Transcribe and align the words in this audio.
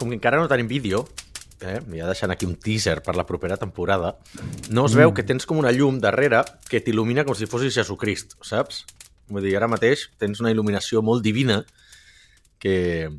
com 0.00 0.08
que 0.08 0.16
encara 0.16 0.40
no 0.40 0.48
tenim 0.48 0.68
vídeo, 0.70 1.04
eh, 1.60 1.78
ja 1.92 2.08
deixant 2.08 2.32
aquí 2.32 2.48
un 2.48 2.56
teaser 2.56 3.00
per 3.04 3.14
la 3.18 3.26
propera 3.28 3.58
temporada, 3.60 4.14
no 4.72 4.86
es 4.88 4.96
veu 4.96 5.12
que 5.14 5.26
tens 5.26 5.46
com 5.46 5.60
una 5.60 5.72
llum 5.76 6.00
darrere 6.00 6.42
que 6.70 6.80
t'il·lumina 6.84 7.26
com 7.28 7.36
si 7.36 7.48
fossis 7.50 7.76
Jesucrist, 7.76 8.38
saps? 8.46 8.86
Vull 9.30 9.44
dir, 9.46 9.56
ara 9.58 9.68
mateix 9.70 10.08
tens 10.18 10.40
una 10.42 10.52
il·luminació 10.54 11.04
molt 11.06 11.22
divina 11.22 11.60
que, 12.60 13.10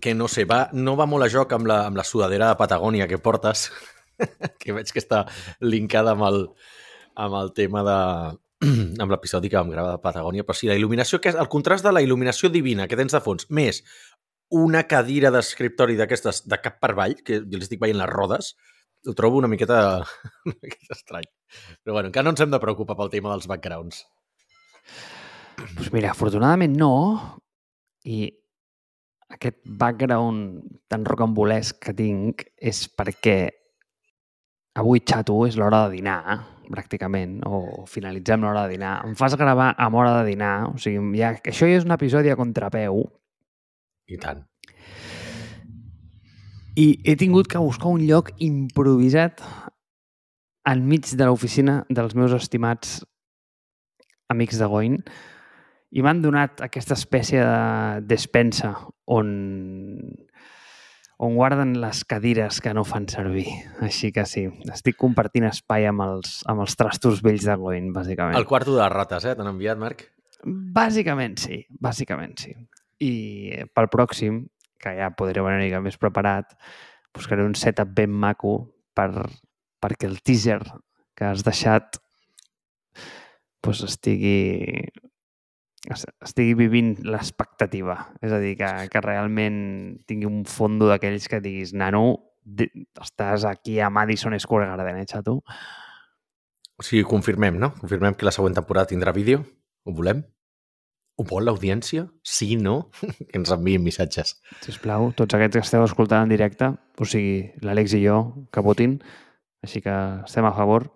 que 0.00 0.14
no 0.14 0.30
sé, 0.30 0.46
va, 0.48 0.68
no 0.72 0.94
va 0.96 1.08
molt 1.10 1.26
a 1.26 1.32
joc 1.32 1.52
amb 1.56 1.68
la, 1.70 1.82
amb 1.88 1.98
la 2.00 2.06
sudadera 2.06 2.52
de 2.52 2.60
Patagònia 2.62 3.10
que 3.10 3.18
portes, 3.18 3.68
que 4.62 4.76
veig 4.76 4.94
que 4.94 5.02
està 5.02 5.24
linkada 5.60 6.14
amb 6.14 6.30
el, 6.30 6.40
amb 7.26 7.42
el 7.42 7.52
tema 7.58 7.84
de 7.86 7.98
amb 9.02 9.10
l'episodi 9.10 9.50
que 9.50 9.58
vam 9.58 9.70
gravar 9.72 9.96
de 9.96 10.02
Patagònia, 10.02 10.44
però 10.46 10.56
sí, 10.56 10.70
la 10.70 10.78
il·luminació, 10.78 11.20
que 11.20 11.32
és 11.32 11.38
el 11.38 11.50
contrast 11.52 11.84
de 11.84 11.92
la 11.92 12.02
il·luminació 12.04 12.48
divina 12.52 12.86
que 12.88 12.96
tens 12.96 13.12
de 13.12 13.20
fons, 13.24 13.48
més 13.50 13.82
una 14.54 14.84
cadira 14.90 15.32
d'escriptori 15.34 15.98
d'aquestes 15.98 16.44
de 16.50 16.60
cap 16.62 16.78
per 16.82 16.92
avall, 16.94 17.16
que 17.26 17.40
jo 17.42 17.58
li 17.58 17.66
estic 17.66 17.82
veient 17.82 17.98
les 17.98 18.10
rodes, 18.10 18.54
ho 19.04 19.14
trobo 19.18 19.40
una 19.40 19.50
miqueta, 19.50 19.78
una 20.48 20.56
miqueta 20.60 20.94
estrany. 20.96 21.26
Però 21.82 21.96
bueno, 21.96 22.10
encara 22.10 22.28
no 22.28 22.34
ens 22.34 22.44
hem 22.44 22.54
de 22.54 22.62
preocupar 22.62 22.96
pel 22.98 23.12
tema 23.12 23.32
dels 23.32 23.48
backgrounds. 23.50 24.04
Pues 25.76 25.92
mira, 25.94 26.12
afortunadament 26.12 26.74
no, 26.78 26.94
i 28.04 28.26
aquest 29.34 29.60
background 29.64 30.80
tan 30.90 31.04
rocambolesc 31.08 31.80
que 31.82 31.94
tinc 31.96 32.46
és 32.58 32.84
perquè 32.90 33.38
avui 34.78 35.02
xato 35.06 35.44
és 35.46 35.56
l'hora 35.58 35.84
de 35.86 35.98
dinar, 35.98 36.38
pràcticament, 36.70 37.38
o 37.46 37.84
finalitzem 37.90 38.42
l'hora 38.42 38.66
de 38.66 38.74
dinar. 38.76 38.96
Em 39.06 39.14
fas 39.18 39.36
gravar 39.38 39.72
amb 39.78 40.00
hora 40.00 40.16
de 40.20 40.30
dinar, 40.32 40.54
o 40.72 40.78
sigui, 40.80 41.02
ja, 41.20 41.34
això 41.38 41.68
ja 41.70 41.78
és 41.78 41.86
un 41.86 41.94
episodi 41.94 42.32
a 42.32 42.38
contrapeu, 42.38 43.04
I 44.08 44.18
tant. 44.20 44.44
i 46.74 46.98
he 47.06 47.14
tingut 47.16 47.46
que 47.46 47.60
buscar 47.62 47.92
un 47.94 48.02
lloc 48.02 48.32
improvisat 48.42 49.42
enmig 50.66 51.12
de 51.14 51.28
l'oficina 51.28 51.82
dels 51.88 52.16
meus 52.18 52.34
estimats 52.34 53.02
amics 54.32 54.58
de 54.58 54.66
Goin 54.70 54.98
i 55.94 56.02
m'han 56.02 56.22
donat 56.24 56.64
aquesta 56.66 56.96
espècie 56.98 57.44
de 57.44 58.02
despensa 58.10 58.72
on, 59.06 59.28
on 61.22 61.36
guarden 61.38 61.76
les 61.78 62.02
cadires 62.08 62.58
que 62.64 62.72
no 62.74 62.82
fan 62.88 63.06
servir. 63.12 63.46
Així 63.84 64.10
que 64.10 64.24
sí, 64.26 64.48
estic 64.74 64.98
compartint 64.98 65.46
espai 65.46 65.86
amb 65.86 66.02
els, 66.08 66.40
amb 66.50 66.64
els 66.64 66.74
trastos 66.80 67.22
vells 67.22 67.46
de 67.46 67.54
Goin, 67.60 67.92
bàsicament. 67.94 68.34
El 68.40 68.48
quarto 68.50 68.74
de 68.74 68.82
les 68.82 68.94
rates, 68.96 69.28
eh? 69.28 69.36
T'han 69.38 69.52
enviat, 69.52 69.78
Marc? 69.78 70.08
Bàsicament 70.42 71.38
sí, 71.38 71.62
bàsicament 71.80 72.34
sí. 72.42 72.56
I 73.02 73.64
pel 73.74 73.88
pròxim, 73.92 74.44
que 74.78 74.92
ja 74.98 75.10
podré 75.16 75.40
venir 75.42 75.56
una 75.56 75.64
mica 75.64 75.80
més 75.84 75.96
preparat, 75.98 76.52
buscaré 77.14 77.44
un 77.46 77.54
setup 77.58 77.88
ben 77.96 78.10
maco 78.12 78.56
per, 78.94 79.10
perquè 79.82 80.06
el 80.10 80.20
teaser 80.22 80.60
que 81.14 81.24
has 81.24 81.42
deixat 81.46 81.98
pues, 83.60 83.80
estigui, 83.86 84.84
es- 85.90 86.06
estigui 86.20 86.54
vivint 86.58 86.98
l'expectativa. 87.06 87.96
És 88.20 88.32
a 88.32 88.38
dir, 88.42 88.56
que, 88.60 88.68
que 88.92 89.00
realment 89.04 89.58
tingui 90.06 90.28
un 90.28 90.44
fondo 90.44 90.88
d'aquells 90.90 91.28
que 91.30 91.40
diguis, 91.44 91.72
nano, 91.72 92.04
estàs 93.00 93.46
aquí 93.48 93.78
a 93.80 93.88
Madison 93.90 94.36
Square 94.38 94.68
Garden, 94.68 94.98
eh, 95.00 95.06
xato? 95.08 95.38
O 96.76 96.82
sigui, 96.84 97.04
confirmem, 97.08 97.56
no? 97.56 97.72
Confirmem 97.78 98.14
que 98.18 98.26
la 98.26 98.34
següent 98.34 98.56
temporada 98.58 98.90
tindrà 98.90 99.12
vídeo? 99.16 99.44
Ho 99.84 99.94
volem? 99.96 100.24
Ho 101.14 101.24
vol 101.28 101.46
l'audiència? 101.46 102.08
Sí, 102.26 102.54
no? 102.58 102.90
que 103.30 103.38
ens 103.38 103.52
enviïn 103.54 103.84
missatges. 103.84 104.34
sisplau, 104.66 105.12
tots 105.18 105.36
aquests 105.36 105.60
que 105.60 105.64
esteu 105.66 105.84
escoltant 105.86 106.26
en 106.26 106.34
directe, 106.34 106.72
o 106.98 107.06
sigui, 107.06 107.52
l'Àlex 107.62 107.94
i 107.98 108.02
jo, 108.06 108.18
que 108.52 108.64
votin, 108.66 108.98
així 109.64 109.82
que 109.84 109.94
estem 110.26 110.46
a 110.48 110.54
favor 110.56 110.90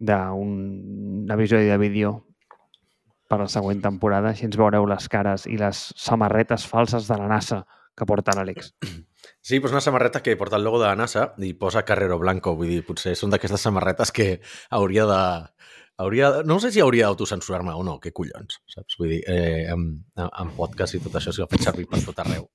d'un 0.00 1.28
episodi 1.34 1.68
de 1.68 1.76
vídeo 1.82 2.14
per 3.28 3.38
la 3.42 3.50
següent 3.52 3.82
temporada, 3.82 4.32
així 4.32 4.46
ens 4.48 4.58
veureu 4.58 4.86
les 4.88 5.06
cares 5.12 5.46
i 5.46 5.58
les 5.60 5.82
samarretes 5.98 6.64
falses 6.66 7.10
de 7.10 7.18
la 7.20 7.28
NASA 7.30 7.64
que 7.96 8.08
porta 8.08 8.36
l'Àlex. 8.36 8.74
Sí, 9.40 9.56
però 9.56 9.70
és 9.70 9.74
una 9.74 9.80
samarreta 9.84 10.20
que 10.24 10.34
porta 10.36 10.58
el 10.58 10.64
logo 10.64 10.78
de 10.80 10.86
la 10.86 10.96
NASA 10.96 11.30
i 11.44 11.54
posa 11.56 11.82
Carrero 11.88 12.18
Blanco. 12.20 12.52
Vull 12.56 12.68
dir, 12.68 12.80
potser 12.84 13.14
són 13.16 13.32
d'aquestes 13.32 13.62
samarretes 13.64 14.12
que 14.16 14.26
hauria 14.76 15.06
de... 15.08 15.20
Hauria, 16.00 16.30
no 16.48 16.56
sé 16.62 16.70
si 16.72 16.80
hauria 16.80 17.10
d'autocensurar-me 17.10 17.74
o 17.76 17.82
no, 17.84 17.98
què 18.00 18.12
collons, 18.16 18.56
saps? 18.72 18.96
Vull 18.96 19.10
dir, 19.12 19.20
eh, 19.28 19.66
amb, 19.68 19.98
amb 20.16 20.54
podcast 20.56 20.96
i 20.96 21.00
tot 21.04 21.18
això 21.18 21.34
s'ho 21.36 21.44
ha 21.44 21.50
fet 21.50 21.66
servir 21.66 21.84
per 21.90 22.00
tot 22.06 22.22
arreu. 22.22 22.46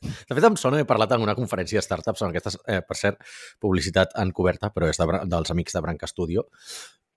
De 0.00 0.32
fet, 0.32 0.46
em 0.48 0.56
sona, 0.60 0.80
he 0.80 0.88
parlat 0.88 1.12
en 1.12 1.26
una 1.26 1.34
conferència 1.36 1.80
de 1.80 1.84
startups, 1.84 2.24
en 2.24 2.32
aquestes, 2.32 2.56
eh, 2.64 2.80
per 2.80 2.96
cert, 2.96 3.20
publicitat 3.60 4.16
encoberta, 4.24 4.72
però 4.72 4.88
és 4.88 5.00
de, 5.00 5.08
dels 5.36 5.52
amics 5.52 5.76
de 5.76 5.84
Branca 5.84 6.08
Studio, 6.08 6.46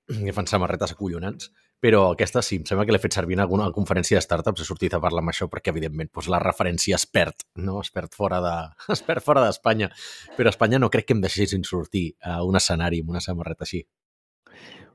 que 0.07 0.35
fan 0.35 0.47
samarretes 0.47 0.91
acollonants, 0.91 1.49
però 1.83 2.07
aquesta 2.13 2.41
sí, 2.41 2.57
em 2.57 2.65
sembla 2.65 2.87
que 2.87 2.93
l'he 2.95 3.01
fet 3.01 3.13
servir 3.19 3.35
en 3.37 3.43
alguna 3.43 3.67
conferència 3.75 4.17
de 4.17 4.23
startups, 4.25 4.63
he 4.63 4.67
sortit 4.67 4.95
a 4.97 5.01
parlar 5.03 5.21
amb 5.21 5.31
això 5.33 5.45
perquè, 5.51 5.73
evidentment, 5.75 6.09
doncs 6.09 6.29
la 6.33 6.39
referència 6.41 6.97
es 6.97 7.05
perd, 7.05 7.45
no? 7.61 7.81
Es 7.83 7.91
perd 7.93 8.15
fora 8.17 8.39
de, 8.41 8.55
es 8.95 9.03
perd 9.05 9.25
fora 9.25 9.43
d'Espanya. 9.45 9.91
Però 10.35 10.49
a 10.49 10.55
Espanya 10.55 10.81
no 10.81 10.89
crec 10.93 11.09
que 11.09 11.17
em 11.17 11.21
deixessin 11.23 11.67
sortir 11.67 12.09
a 12.23 12.39
un 12.47 12.57
escenari 12.57 13.03
amb 13.03 13.13
una 13.13 13.23
samarreta 13.23 13.67
així. 13.67 13.83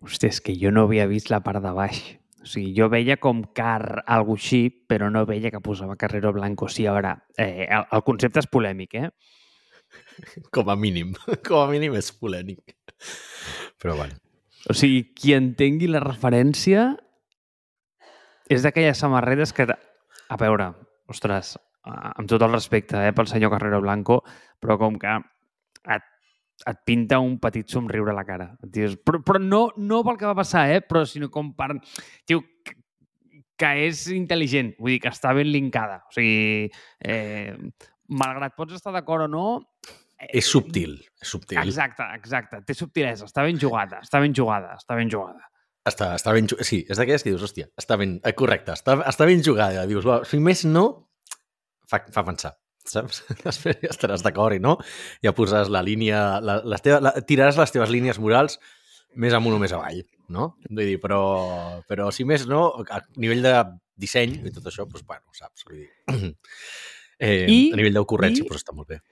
Hòstia, 0.03 0.33
és 0.33 0.41
que 0.43 0.55
jo 0.59 0.73
no 0.75 0.87
havia 0.89 1.07
vist 1.11 1.31
la 1.31 1.43
part 1.47 1.63
de 1.63 1.73
baix. 1.77 2.01
O 2.43 2.49
sigui, 2.51 2.73
jo 2.75 2.89
veia 2.91 3.17
com 3.23 3.45
car 3.55 4.03
algo 4.11 4.35
així, 4.35 4.65
però 4.91 5.13
no 5.15 5.23
veia 5.29 5.53
que 5.55 5.63
posava 5.63 5.97
Carrero 5.97 6.33
Blanco. 6.35 6.67
Sí, 6.69 6.87
a 6.87 6.97
veure, 6.97 7.15
eh, 7.39 7.69
el, 7.69 7.87
el 7.87 8.03
concepte 8.07 8.43
és 8.43 8.51
polèmic, 8.51 8.99
eh? 8.99 9.11
Com 10.55 10.73
a 10.73 10.77
mínim. 10.77 11.15
Com 11.47 11.63
a 11.63 11.71
mínim 11.71 11.95
és 11.99 12.11
polèmic. 12.19 12.75
Però 13.83 13.95
bueno. 13.99 14.19
O 14.71 14.75
sigui, 14.79 15.05
qui 15.15 15.35
entengui 15.37 15.89
la 15.91 16.03
referència 16.03 16.93
és 18.51 18.63
d'aquelles 18.67 18.99
samarretes 18.99 19.55
que... 19.55 19.67
A 20.33 20.39
veure, 20.41 20.71
ostres, 21.13 21.57
amb 21.85 22.29
tot 22.31 22.43
el 22.43 22.55
respecte 22.55 23.01
eh, 23.05 23.13
pel 23.15 23.29
senyor 23.29 23.53
Carrero 23.53 23.83
Blanco, 23.85 24.23
però 24.63 24.79
com 24.81 24.99
que 25.03 25.19
et, 25.93 26.07
et 26.69 26.79
pinta 26.87 27.19
un 27.23 27.39
petit 27.43 27.67
somriure 27.73 28.13
a 28.13 28.15
la 28.15 28.25
cara. 28.29 28.51
Et 28.63 28.71
dius, 28.75 28.97
però, 29.03 29.19
però 29.27 29.41
no, 29.43 29.65
no 29.77 30.03
pel 30.07 30.19
que 30.21 30.29
va 30.29 30.37
passar, 30.39 30.69
eh? 30.75 30.81
però 30.87 31.05
sinó 31.09 31.31
com 31.33 31.53
per... 31.59 31.73
Tio, 32.29 32.43
que, 33.59 33.73
és 33.87 34.05
intel·ligent, 34.15 34.75
vull 34.79 34.95
dir, 34.97 35.01
que 35.05 35.11
està 35.13 35.33
ben 35.37 35.51
linkada. 35.51 36.01
O 36.09 36.15
sigui, 36.15 36.69
eh, 37.07 37.55
malgrat 38.15 38.55
pots 38.59 38.75
estar 38.79 38.93
d'acord 38.95 39.27
o 39.27 39.31
no... 39.31 39.47
eh, 40.19 40.29
És 40.39 40.47
subtil. 40.51 40.97
És 41.23 41.31
subtil. 41.35 41.59
Exacte, 41.63 42.07
exacte. 42.19 42.63
Té 42.67 42.75
subtilesa. 42.79 43.27
Està 43.31 43.45
ben 43.47 43.59
jugada, 43.59 44.01
està 44.07 44.21
ben 44.23 44.35
jugada, 44.37 44.77
està 44.79 44.99
ben 44.99 45.11
jugada. 45.11 45.49
Està, 45.89 46.13
està 46.15 46.31
ben... 46.35 46.47
ju- 46.47 46.63
Sí, 46.63 46.85
és 46.87 46.99
d'aquelles 46.99 47.25
que 47.27 47.33
dius, 47.35 47.43
hòstia, 47.43 47.67
està 47.79 47.97
ben... 47.99 48.21
Eh, 48.23 48.35
correcte, 48.39 48.75
està, 48.79 49.01
està 49.11 49.27
ben 49.27 49.43
jugada. 49.43 49.83
Dius, 49.91 50.07
va, 50.07 50.21
si 50.29 50.39
més 50.39 50.63
no, 50.69 50.85
fa, 51.91 52.05
fa 52.15 52.23
pensar, 52.27 52.53
saps? 52.89 53.23
Després 53.47 53.79
ja 53.83 53.91
estaràs 53.93 54.23
d'acord 54.25 54.57
i 54.57 54.61
no, 54.63 54.77
ja 55.25 55.33
posaràs 55.37 55.71
la 55.73 55.83
línia... 55.87 56.41
La, 56.45 56.61
les 56.65 56.83
teva, 56.85 57.01
la, 57.05 57.13
tiraràs 57.29 57.59
les 57.61 57.73
teves 57.75 57.93
línies 57.93 58.19
morals 58.23 58.59
més 59.23 59.35
amunt 59.37 59.59
o 59.59 59.61
més 59.61 59.73
avall, 59.77 60.01
no? 60.33 60.55
Vull 60.71 60.87
dir, 60.89 60.99
però, 61.03 61.21
però 61.89 62.09
si 62.15 62.25
més 62.25 62.47
no, 62.49 62.63
a 62.89 63.03
nivell 63.21 63.43
de 63.45 63.55
disseny 64.01 64.39
i 64.49 64.53
tot 64.55 64.67
això, 64.71 64.87
doncs, 64.89 65.05
bueno, 65.07 65.29
saps? 65.37 65.67
Vull 65.69 65.83
dir, 65.83 65.91
eh, 67.21 67.45
I- 67.45 67.71
a 67.75 67.81
nivell 67.81 67.99
d'ocurrència, 68.01 68.47
doncs 68.49 68.63
està 68.65 68.73
molt 68.77 68.89
bé. 68.95 69.03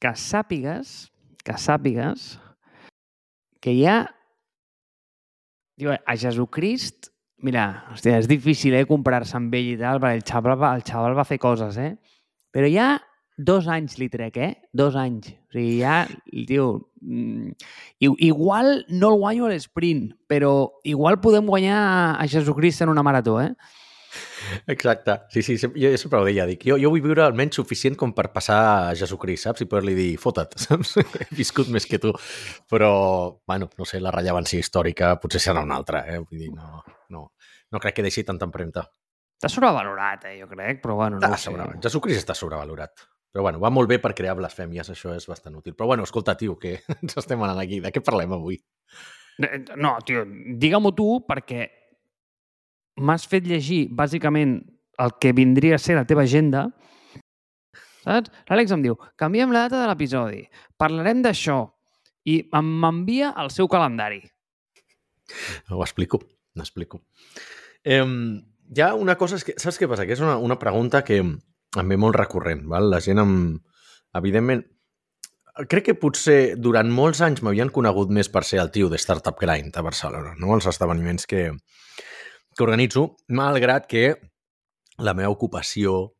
que 0.00 0.12
sàpigues, 0.16 1.08
que 1.44 1.56
sàpigues 1.58 2.34
que 3.64 3.72
hi 3.76 3.86
ha 3.88 3.98
diu, 5.80 5.90
a 5.96 6.14
Jesucrist 6.20 7.08
mira, 7.40 7.64
hòstia, 7.94 8.18
és 8.20 8.28
difícil 8.28 8.74
eh, 8.76 8.84
comparar-se 8.88 9.38
amb 9.38 9.54
ell 9.56 9.70
i 9.72 9.76
tal, 9.80 9.96
perquè 10.02 10.18
el 10.20 10.24
xaval, 10.28 10.58
va, 10.60 10.74
el 10.76 10.82
xaval 10.84 11.14
va 11.16 11.24
fer 11.24 11.38
coses, 11.40 11.78
eh? 11.80 11.94
Però 12.50 12.68
ha 12.80 12.90
dos 13.40 13.68
anys 13.72 13.96
li 13.98 14.08
trec, 14.12 14.36
eh? 14.36 14.52
Dos 14.72 14.96
anys. 15.00 15.32
O 15.48 15.56
sigui, 15.56 15.80
ja, 15.80 16.04
tio, 16.46 16.92
mm, 17.00 17.52
igual 18.00 18.84
no 18.88 19.12
el 19.14 19.20
guanyo 19.20 19.46
a 19.46 19.52
l'esprint, 19.54 20.10
però 20.28 20.80
igual 20.84 21.20
podem 21.20 21.46
guanyar 21.46 22.16
a 22.20 22.26
Jesucrist 22.28 22.82
en 22.82 22.92
una 22.92 23.02
marató, 23.02 23.40
eh? 23.40 23.54
Exacte. 24.66 25.20
Sí, 25.30 25.42
sí, 25.42 25.56
jo 25.56 25.90
sempre 25.98 26.18
ho 26.18 26.24
deia, 26.26 26.46
dic, 26.48 26.64
jo, 26.66 26.76
jo 26.80 26.90
vull 26.90 27.02
viure 27.04 27.22
almenys 27.24 27.60
suficient 27.60 27.96
com 27.98 28.12
per 28.16 28.30
passar 28.34 28.58
a 28.90 28.94
Jesucrist, 28.98 29.46
saps? 29.46 29.64
I 29.64 29.68
poder-li 29.70 29.94
dir, 29.96 30.08
fota't, 30.20 30.56
saps? 30.66 30.96
He 31.00 31.28
viscut 31.38 31.70
més 31.72 31.86
que 31.86 32.00
tu. 32.02 32.12
Però, 32.70 32.92
bueno, 33.46 33.70
no 33.78 33.88
sé, 33.88 34.02
la 34.02 34.12
rellevància 34.14 34.60
històrica 34.60 35.14
potser 35.22 35.42
serà 35.46 35.62
una 35.66 35.78
altra, 35.78 36.04
eh? 36.10 36.18
Vull 36.22 36.42
dir, 36.44 36.50
no, 36.56 36.82
no, 37.14 37.28
no 37.70 37.82
crec 37.82 38.00
que 38.00 38.06
deixi 38.06 38.26
tanta 38.26 38.48
empremta. 38.48 38.88
Està 39.40 39.48
sobrevalorat, 39.48 40.26
eh, 40.28 40.34
jo 40.42 40.46
crec, 40.50 40.82
però 40.82 40.98
bueno, 40.98 41.16
no 41.16 41.32
ho 41.32 41.38
sé. 41.40 41.54
Jesucrist 41.80 42.20
està 42.20 42.36
sobrevalorat. 42.36 43.06
Però 43.32 43.46
bueno, 43.46 43.60
va 43.62 43.70
molt 43.72 43.88
bé 43.88 43.96
per 44.02 44.12
crear 44.12 44.34
blasfèmies, 44.36 44.90
això 44.92 45.14
és 45.16 45.24
bastant 45.30 45.56
útil. 45.56 45.72
Però 45.78 45.86
bueno, 45.88 46.04
escolta, 46.04 46.36
tio, 46.36 46.58
que 46.60 46.74
ens 47.00 47.16
estem 47.16 47.40
anant 47.40 47.62
aquí. 47.62 47.80
De 47.80 47.92
què 47.94 48.02
parlem 48.04 48.34
avui? 48.36 48.60
No, 49.80 49.94
tio, 50.04 50.26
digue-m'ho 50.60 50.92
tu 50.92 51.08
perquè 51.24 51.70
m'has 53.00 53.24
fet 53.30 53.46
llegir 53.48 53.86
bàsicament 53.96 54.58
el 55.00 55.14
que 55.16 55.32
vindria 55.32 55.78
a 55.78 55.80
ser 55.80 55.96
la 55.96 56.04
teva 56.04 56.26
agenda 56.28 56.66
saps? 58.04 58.32
L'Àlex 58.48 58.74
em 58.74 58.84
diu, 58.84 58.96
canviem 59.20 59.52
la 59.54 59.66
data 59.66 59.82
de 59.82 59.88
l'episodi, 59.90 60.42
parlarem 60.80 61.22
d'això, 61.24 61.62
i 62.28 62.40
m'envia 62.52 63.32
el 63.40 63.50
seu 63.52 63.68
calendari. 63.70 64.20
Ho 65.70 65.80
explico, 65.84 66.20
n'explico. 66.58 67.02
Eh, 67.84 68.02
hi 68.70 68.82
ha 68.84 68.94
una 68.94 69.16
cosa, 69.18 69.38
és 69.40 69.46
que, 69.46 69.56
saps 69.58 69.78
què 69.80 69.88
passa? 69.90 70.06
Que 70.06 70.14
és 70.14 70.22
una, 70.22 70.36
una 70.38 70.58
pregunta 70.58 71.02
que 71.06 71.20
em 71.20 71.90
ve 71.92 71.98
molt 71.98 72.18
recurrent. 72.18 72.62
Val? 72.70 72.90
La 72.92 73.00
gent, 73.04 73.18
em, 73.22 73.34
evidentment, 74.18 74.62
crec 75.68 75.90
que 75.90 75.98
potser 75.98 76.56
durant 76.56 76.90
molts 76.94 77.20
anys 77.26 77.42
m'havien 77.42 77.72
conegut 77.74 78.12
més 78.14 78.30
per 78.32 78.44
ser 78.46 78.60
el 78.62 78.70
tio 78.74 78.88
de 78.88 78.98
Startup 78.98 79.36
Grind 79.38 79.76
a 79.76 79.84
Barcelona, 79.84 80.34
no? 80.38 80.54
els 80.54 80.68
esdeveniments 80.70 81.26
que, 81.30 81.50
que 82.54 82.66
organitzo, 82.66 83.16
malgrat 83.28 83.88
que 83.90 84.04
la 85.00 85.14
meva 85.16 85.32
ocupació, 85.32 86.12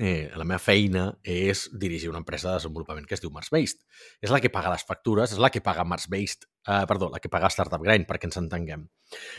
eh, 0.00 0.30
la 0.34 0.46
meva 0.48 0.60
feina 0.62 1.06
és 1.22 1.68
dirigir 1.78 2.10
una 2.10 2.22
empresa 2.22 2.50
de 2.50 2.58
desenvolupament 2.58 3.06
que 3.06 3.14
es 3.14 3.22
diu 3.22 3.30
Mars-Based. 3.30 3.84
És 4.24 4.32
la 4.32 4.40
que 4.40 4.50
paga 4.52 4.72
les 4.72 4.84
factures, 4.88 5.34
és 5.34 5.42
la 5.42 5.52
que 5.52 5.62
paga 5.64 5.86
Mars-Based, 5.86 6.48
eh, 6.68 6.84
perdó, 6.88 7.10
la 7.10 7.20
que 7.20 7.30
paga 7.32 7.50
Startup 7.50 7.82
Grind, 7.82 8.06
perquè 8.08 8.28
ens 8.30 8.40
entenguem. 8.40 8.86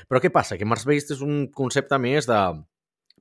Però 0.10 0.22
què 0.22 0.32
passa? 0.34 0.58
Que 0.60 0.68
Mars-Based 0.68 1.16
és 1.18 1.26
un 1.26 1.48
concepte 1.56 2.00
més 2.02 2.30
de... 2.30 2.40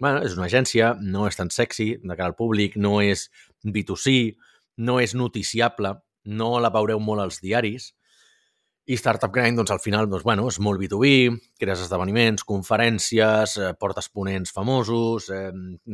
Bueno, 0.02 0.22
és 0.26 0.34
una 0.34 0.48
agència, 0.48 0.94
no 0.98 1.26
és 1.28 1.36
tan 1.38 1.52
sexy 1.52 1.92
de 2.00 2.14
cara 2.16 2.32
al 2.32 2.38
públic, 2.38 2.74
no 2.80 2.96
és 3.04 3.28
B2C, 3.62 4.34
no 4.82 4.98
és 5.02 5.12
noticiable, 5.14 5.92
no 6.24 6.54
la 6.62 6.72
veureu 6.74 6.98
molt 7.02 7.22
als 7.22 7.38
diaris, 7.44 7.92
i 8.90 8.96
Startup 8.98 9.30
Grind, 9.30 9.60
doncs, 9.60 9.70
al 9.70 9.78
final, 9.78 10.08
doncs, 10.10 10.24
bueno, 10.26 10.48
és 10.50 10.58
molt 10.58 10.80
B2B, 10.80 11.12
crees 11.60 11.84
esdeveniments, 11.84 12.42
conferències, 12.48 13.56
eh, 13.60 13.70
portes 13.78 14.08
ponents 14.10 14.50
famosos, 14.50 15.28
eh, 15.30 15.52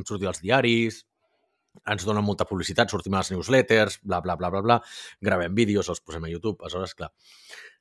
sortir 0.08 0.30
als 0.30 0.40
diaris, 0.40 1.02
ens 1.86 2.04
donen 2.06 2.24
molta 2.24 2.46
publicitat, 2.48 2.90
sortim 2.90 3.14
a 3.14 3.22
les 3.22 3.32
newsletters, 3.34 4.00
bla, 4.02 4.22
bla, 4.24 4.36
bla, 4.36 4.50
bla, 4.50 4.62
bla, 4.64 4.78
gravem 5.20 5.54
vídeos, 5.54 5.88
els 5.88 6.00
posem 6.00 6.24
a 6.24 6.32
YouTube, 6.32 6.62
aleshores, 6.62 6.94
clar. 6.94 7.12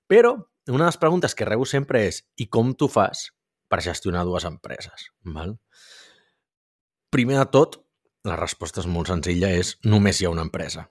Però 0.08 0.34
una 0.68 0.84
de 0.86 0.90
les 0.90 0.98
preguntes 1.00 1.36
que 1.36 1.46
rebo 1.48 1.66
sempre 1.66 2.06
és 2.08 2.22
i 2.40 2.48
com 2.52 2.74
tu 2.76 2.88
fas 2.92 3.30
per 3.72 3.82
gestionar 3.84 4.24
dues 4.28 4.46
empreses? 4.48 5.10
Val? 5.24 5.58
Primer 7.12 7.38
de 7.40 7.46
tot, 7.52 7.80
la 8.28 8.36
resposta 8.40 8.82
és 8.84 8.88
molt 8.92 9.08
senzilla, 9.12 9.50
és 9.56 9.76
només 9.88 10.20
hi 10.20 10.28
ha 10.28 10.32
una 10.34 10.44
empresa. 10.44 10.88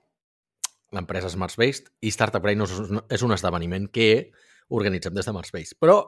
L'empresa 0.96 1.28
és 1.28 1.36
Mars-Based 1.36 1.90
i 2.06 2.12
Startup 2.14 2.42
Brain 2.42 2.62
és 2.62 3.22
un- 3.22 3.34
esdeveniment 3.34 3.88
que 3.92 4.30
organitzem 4.68 5.12
des 5.14 5.26
de 5.26 5.32
Mars-Based. 5.32 5.76
Però 5.80 5.98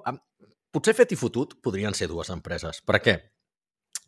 potser 0.73 0.95
fet 0.95 1.13
i 1.13 1.17
fotut 1.17 1.59
podrien 1.63 1.95
ser 1.95 2.09
dues 2.09 2.31
empreses. 2.31 2.81
Per 2.81 3.01
què? 3.03 3.19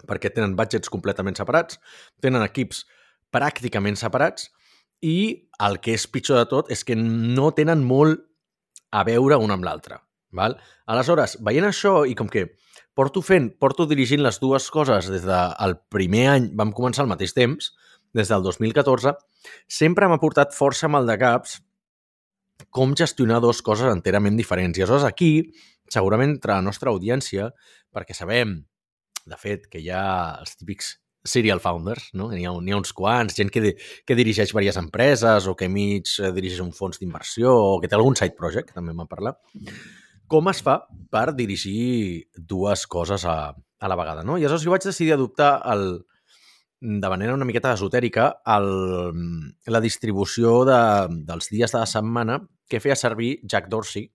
Perquè 0.09 0.31
tenen 0.33 0.57
budgets 0.57 0.89
completament 0.89 1.37
separats, 1.37 1.79
tenen 2.21 2.43
equips 2.43 2.87
pràcticament 3.31 3.97
separats 4.01 4.49
i 5.03 5.49
el 5.61 5.81
que 5.81 5.93
és 5.93 6.07
pitjor 6.09 6.39
de 6.41 6.47
tot 6.49 6.71
és 6.73 6.85
que 6.85 6.97
no 6.97 7.51
tenen 7.53 7.85
molt 7.85 8.25
a 8.91 9.05
veure 9.07 9.39
una 9.41 9.57
amb 9.59 9.67
l'altra. 9.67 10.01
Val? 10.37 10.57
Aleshores, 10.91 11.39
veient 11.47 11.67
això 11.67 12.05
i 12.07 12.15
com 12.19 12.29
que 12.31 12.47
porto 12.95 13.23
fent, 13.23 13.51
porto 13.59 13.87
dirigint 13.91 14.23
les 14.23 14.39
dues 14.43 14.69
coses 14.71 15.09
des 15.11 15.25
del 15.27 15.77
primer 15.91 16.27
any, 16.35 16.51
vam 16.59 16.75
començar 16.77 17.05
al 17.05 17.11
mateix 17.11 17.35
temps, 17.35 17.73
des 18.15 18.31
del 18.31 18.43
2014, 18.43 19.15
sempre 19.71 20.09
m'ha 20.11 20.21
portat 20.23 20.55
força 20.55 20.91
mal 20.91 21.07
de 21.07 21.17
caps 21.19 21.61
com 22.71 22.95
gestionar 22.99 23.41
dues 23.43 23.63
coses 23.65 23.91
enterament 23.91 24.37
diferents. 24.39 24.79
I 24.79 24.85
aleshores 24.85 25.07
aquí, 25.09 25.51
segurament 25.91 26.37
entre 26.37 26.55
la 26.59 26.65
nostra 26.67 26.93
audiència, 26.93 27.51
perquè 27.95 28.15
sabem, 28.15 28.59
de 29.27 29.39
fet, 29.39 29.67
que 29.71 29.81
hi 29.83 29.91
ha 29.95 30.05
els 30.43 30.59
típics 30.59 30.99
serial 31.25 31.61
founders, 31.61 32.11
no? 32.17 32.31
N'hi 32.33 32.47
ha, 32.49 32.53
ha 32.53 32.79
uns 32.79 32.93
quants, 32.97 33.37
gent 33.37 33.51
que, 33.53 33.75
que 34.07 34.17
dirigeix 34.19 34.53
diverses 34.53 34.81
empreses 34.81 35.49
o 35.51 35.57
que 35.57 35.69
mig 35.69 36.09
eh, 36.19 36.31
dirigeix 36.37 36.63
un 36.65 36.73
fons 36.77 37.01
d'inversió 37.01 37.53
o 37.53 37.81
que 37.81 37.91
té 37.91 37.99
algun 37.99 38.17
side 38.17 38.37
project, 38.39 38.73
també 38.77 38.95
m'ha 38.97 39.09
parlat. 39.11 39.41
Com 40.31 40.49
es 40.49 40.63
fa 40.63 40.79
per 41.11 41.31
dirigir 41.37 42.31
dues 42.37 42.87
coses 42.87 43.27
a, 43.27 43.53
a 43.53 43.91
la 43.91 43.99
vegada, 43.99 44.25
no? 44.25 44.39
I 44.39 44.47
aleshores 44.47 44.65
jo 44.65 44.73
vaig 44.73 44.87
decidir 44.87 45.17
adoptar 45.17 45.57
el, 45.73 46.01
de 46.81 47.09
manera 47.13 47.35
una 47.35 47.45
miqueta 47.45 47.75
esotèrica 47.77 48.31
el, 48.57 48.71
la 49.67 49.83
distribució 49.85 50.63
de, 50.65 50.81
dels 51.29 51.51
dies 51.53 51.75
de 51.75 51.83
la 51.83 51.91
setmana 51.91 52.41
que 52.71 52.81
feia 52.81 52.97
servir 52.97 53.39
Jack 53.45 53.69
Dorsey 53.69 54.09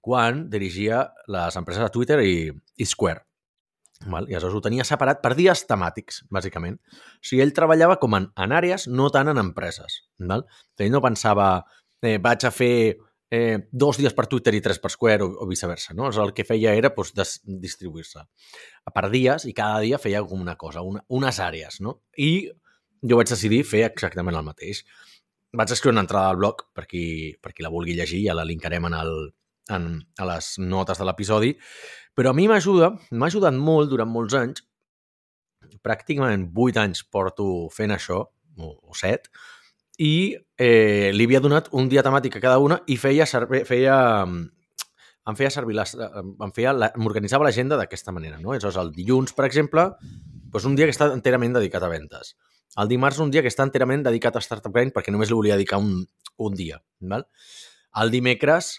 quan 0.00 0.46
dirigia 0.50 1.04
les 1.30 1.56
empreses 1.58 1.82
de 1.82 1.90
Twitter 1.94 2.20
i, 2.22 2.50
i 2.78 2.86
Square. 2.86 3.24
Val? 4.04 4.28
I 4.28 4.36
aleshores 4.36 4.58
ho 4.58 4.62
tenia 4.64 4.84
separat 4.84 5.22
per 5.24 5.32
dies 5.38 5.64
temàtics, 5.68 6.22
bàsicament. 6.32 6.76
O 6.76 7.24
sigui, 7.24 7.42
ell 7.44 7.54
treballava 7.56 7.96
com 8.02 8.16
en, 8.18 8.28
en 8.36 8.54
àrees, 8.56 8.86
no 8.92 9.08
tant 9.14 9.32
en 9.32 9.40
empreses. 9.40 10.02
Val? 10.32 10.44
Ell 10.78 10.92
no 10.92 11.02
pensava, 11.04 11.50
eh, 12.04 12.18
vaig 12.22 12.44
a 12.46 12.52
fer 12.52 12.74
eh, 13.30 13.58
dos 13.72 13.98
dies 13.98 14.14
per 14.14 14.26
Twitter 14.30 14.54
i 14.54 14.60
tres 14.62 14.78
per 14.82 14.92
Square 14.92 15.24
o, 15.24 15.30
o 15.42 15.48
viceversa. 15.48 15.94
No? 15.94 16.06
Aleshores, 16.06 16.28
el 16.28 16.36
que 16.36 16.46
feia 16.48 16.76
era 16.76 16.92
doncs, 16.96 17.40
distribuir-se 17.44 18.26
per 18.94 19.08
dies 19.10 19.48
i 19.48 19.56
cada 19.56 19.80
dia 19.84 19.98
feia 20.02 20.22
com 20.26 20.40
una 20.44 20.56
cosa, 20.60 20.84
una, 20.84 21.02
unes 21.08 21.40
àrees. 21.42 21.80
No? 21.80 22.00
I 22.18 22.50
jo 23.02 23.18
vaig 23.18 23.32
decidir 23.32 23.64
fer 23.66 23.86
exactament 23.88 24.36
el 24.36 24.46
mateix. 24.46 24.84
Vaig 25.56 25.72
escriure 25.72 25.94
una 25.94 26.04
entrada 26.04 26.30
al 26.30 26.38
blog 26.40 26.66
per 26.76 26.84
qui, 26.90 27.32
per 27.40 27.54
qui 27.54 27.64
la 27.64 27.72
vulgui 27.72 27.96
llegir, 27.96 28.26
ja 28.26 28.36
la 28.36 28.44
linkarem 28.44 28.90
en 28.90 28.96
el, 28.98 29.12
en, 29.72 29.90
a 30.18 30.28
les 30.28 30.52
notes 30.62 30.98
de 30.98 31.04
l'episodi, 31.08 31.52
però 32.16 32.30
a 32.32 32.36
mi 32.36 32.46
m'ajuda, 32.48 32.92
m'ha 33.12 33.26
ajudat 33.30 33.54
molt 33.56 33.90
durant 33.90 34.08
molts 34.10 34.34
anys, 34.38 34.62
pràcticament 35.84 36.48
8 36.54 36.80
anys 36.82 37.02
porto 37.10 37.46
fent 37.74 37.94
això, 37.94 38.22
o, 38.56 38.70
o 38.72 38.94
7, 38.96 39.30
i 40.02 40.12
eh, 40.60 41.10
li 41.14 41.24
havia 41.26 41.40
donat 41.40 41.70
un 41.76 41.88
dia 41.88 42.02
temàtic 42.04 42.36
a 42.36 42.42
cada 42.44 42.58
una 42.60 42.80
i 42.92 42.98
feia 43.00 43.26
servir, 43.28 43.62
feia, 43.68 43.96
em 44.26 45.36
feia 45.38 45.50
servir, 45.52 45.76
les, 45.78 45.94
em 45.96 46.52
feia, 46.56 46.74
la- 46.76 46.92
m'organitzava 47.00 47.46
l'agenda 47.46 47.78
d'aquesta 47.80 48.12
manera, 48.12 48.38
no? 48.40 48.52
Aleshores, 48.52 48.76
el 48.82 48.92
dilluns, 48.94 49.32
per 49.36 49.46
exemple, 49.48 49.88
doncs 50.52 50.68
un 50.68 50.76
dia 50.76 50.86
que 50.88 50.94
està 50.94 51.08
enterament 51.12 51.56
dedicat 51.56 51.82
a 51.82 51.90
ventes. 51.92 52.34
El 52.76 52.90
dimarts 52.92 53.18
un 53.24 53.30
dia 53.32 53.40
que 53.40 53.48
està 53.48 53.64
enterament 53.64 54.04
dedicat 54.04 54.36
a 54.36 54.42
Startup 54.44 54.72
Grind 54.74 54.92
perquè 54.92 55.12
només 55.12 55.30
li 55.32 55.36
volia 55.38 55.56
dedicar 55.56 55.78
un, 55.80 56.02
un 56.44 56.56
dia. 56.58 56.76
Val? 57.00 57.24
El 57.96 58.12
dimecres, 58.12 58.74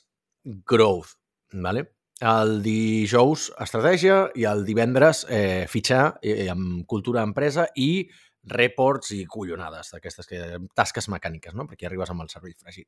growth. 0.66 1.16
Vale? 1.54 1.86
El 2.18 2.62
dijous, 2.66 3.52
estratègia 3.62 4.24
i 4.36 4.48
el 4.50 4.64
divendres, 4.66 5.26
eh, 5.30 5.68
fitxar 5.70 6.18
eh, 6.26 6.48
amb 6.50 6.86
cultura 6.90 7.22
d'empresa 7.22 7.68
i 7.78 8.08
reports 8.48 9.12
i 9.14 9.26
collonades, 9.30 9.92
d'aquestes 9.94 10.30
que, 10.30 10.40
tasques 10.74 11.10
mecàniques, 11.14 11.54
no? 11.54 11.68
perquè 11.70 11.86
arribes 11.86 12.10
amb 12.10 12.24
el 12.24 12.32
cervell 12.32 12.56
fregit. 12.58 12.88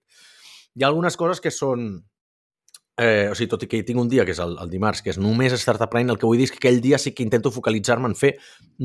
Hi 0.74 0.83
ha 0.83 0.89
algunes 0.89 1.17
coses 1.19 1.43
que 1.43 1.51
són 1.53 1.91
Eh, 3.00 3.29
o 3.32 3.36
sigui, 3.38 3.48
tot 3.48 3.62
i 3.63 3.68
que 3.72 3.79
tinc 3.88 4.00
un 4.01 4.10
dia, 4.12 4.25
que 4.27 4.34
és 4.36 4.41
el, 4.44 4.58
el 4.60 4.72
dimarts, 4.72 5.00
que 5.03 5.13
és 5.13 5.20
només 5.22 5.53
Startup 5.62 5.88
Brain, 5.91 6.10
el 6.12 6.18
que 6.20 6.27
vull 6.27 6.41
dir 6.41 6.50
és 6.50 6.51
que 6.51 6.60
aquell 6.60 6.82
dia 6.84 6.98
sí 7.00 7.13
que 7.15 7.24
intento 7.24 7.51
focalitzar-me 7.56 8.10
en 8.12 8.15
fer 8.20 8.34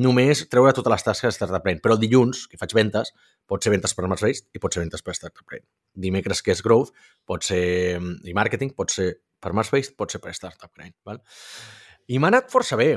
només 0.06 0.44
treure 0.52 0.74
totes 0.76 0.92
les 0.94 1.06
tasques 1.08 1.32
de 1.32 1.34
Startup 1.34 1.64
Brain. 1.64 1.80
Però 1.82 1.96
el 1.96 2.02
dilluns, 2.04 2.44
que 2.50 2.60
faig 2.60 2.76
ventes, 2.78 3.10
pot 3.50 3.64
ser 3.64 3.72
ventes 3.74 3.96
per 3.96 4.06
Mars 4.06 4.22
Race 4.22 4.46
i 4.54 4.62
pot 4.62 4.76
ser 4.76 4.84
ventes 4.84 5.02
per 5.02 5.16
Startup 5.18 5.42
Brain. 5.42 5.64
Dimecres, 6.06 6.44
que 6.46 6.54
és 6.54 6.62
Growth, 6.62 6.94
pot 7.26 7.42
ser... 7.42 7.64
i 7.98 8.36
Marketing, 8.38 8.70
pot 8.78 8.94
ser 8.94 9.10
per 9.42 9.50
Mars 9.58 9.74
Race, 9.74 9.90
pot 9.98 10.14
ser 10.14 10.22
per 10.22 10.36
Startup 10.38 10.70
Brain. 10.70 10.94
Val? 11.02 11.18
I 12.06 12.22
m'ha 12.22 12.30
anat 12.30 12.54
força 12.54 12.78
bé, 12.78 12.92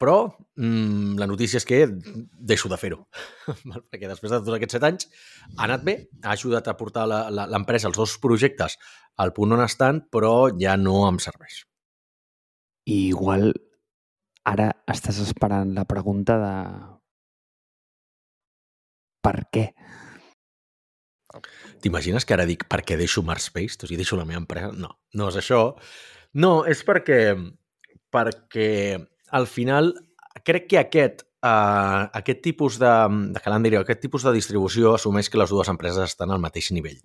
però 0.00 0.16
mmm, 0.56 1.16
la 1.20 1.28
notícia 1.28 1.60
és 1.60 1.66
que 1.68 1.84
deixo 1.88 2.68
de 2.68 2.78
fer-ho. 2.80 3.00
Perquè 3.90 4.10
després 4.10 4.32
de 4.32 4.40
tots 4.42 4.56
aquests 4.56 4.76
set 4.76 4.86
anys 4.88 5.08
ha 5.56 5.64
anat 5.68 5.86
bé, 5.86 5.96
ha 6.24 6.34
ajudat 6.34 6.68
a 6.68 6.76
portar 6.78 7.06
l'empresa, 7.08 7.88
els 7.88 7.96
dos 7.98 8.16
projectes, 8.22 8.76
al 9.16 9.32
punt 9.36 9.56
on 9.56 9.64
estan, 9.64 10.02
però 10.12 10.50
ja 10.60 10.76
no 10.80 11.06
em 11.08 11.20
serveix. 11.22 11.64
I 12.86 13.08
igual 13.08 13.50
ara 14.46 14.70
estàs 14.92 15.18
esperant 15.24 15.72
la 15.74 15.86
pregunta 15.88 16.36
de 16.38 16.52
per 19.26 19.40
què? 19.50 19.64
T'imagines 21.82 22.24
que 22.24 22.36
ara 22.36 22.46
dic 22.48 22.62
per 22.70 22.84
què 22.86 22.96
deixo 23.00 23.24
Marspace? 23.26 23.80
O 23.82 23.88
sigui, 23.88 23.98
deixo 23.98 24.16
la 24.16 24.28
meva 24.28 24.38
empresa? 24.44 24.70
No, 24.76 24.92
no 25.18 25.30
és 25.32 25.40
això. 25.40 25.60
No, 26.38 26.52
és 26.68 26.84
perquè, 26.86 27.18
perquè 28.12 28.70
al 29.36 29.46
final 29.46 29.92
crec 30.46 30.68
que 30.70 30.78
aquest, 30.80 31.22
uh, 31.44 32.06
aquest 32.16 32.40
tipus 32.44 32.78
de, 32.80 32.92
de 33.34 33.42
calendari, 33.42 33.78
aquest 33.80 34.02
tipus 34.04 34.24
de 34.26 34.32
distribució 34.36 34.94
assumeix 34.96 35.30
que 35.30 35.40
les 35.40 35.52
dues 35.52 35.70
empreses 35.72 36.14
estan 36.14 36.32
al 36.32 36.42
mateix 36.42 36.70
nivell. 36.76 37.00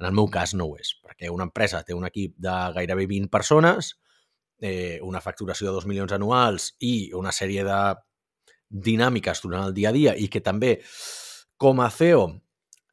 En 0.00 0.08
el 0.08 0.14
meu 0.16 0.28
cas 0.32 0.54
no 0.58 0.68
ho 0.68 0.78
és, 0.80 0.94
perquè 1.02 1.30
una 1.32 1.46
empresa 1.48 1.82
té 1.86 1.96
un 1.96 2.06
equip 2.08 2.36
de 2.42 2.54
gairebé 2.76 3.06
20 3.10 3.32
persones, 3.32 3.94
eh, 4.62 5.00
una 5.02 5.22
facturació 5.24 5.68
de 5.68 5.76
2 5.78 5.88
milions 5.90 6.14
anuals 6.14 6.72
i 6.80 7.10
una 7.18 7.34
sèrie 7.34 7.64
de 7.66 7.80
dinàmiques 8.72 9.42
durant 9.44 9.66
el 9.68 9.74
dia 9.76 9.90
a 9.90 9.96
dia 9.96 10.14
i 10.16 10.28
que 10.32 10.40
també, 10.40 10.78
com 11.60 11.82
a 11.82 11.90
CEO, 11.92 12.28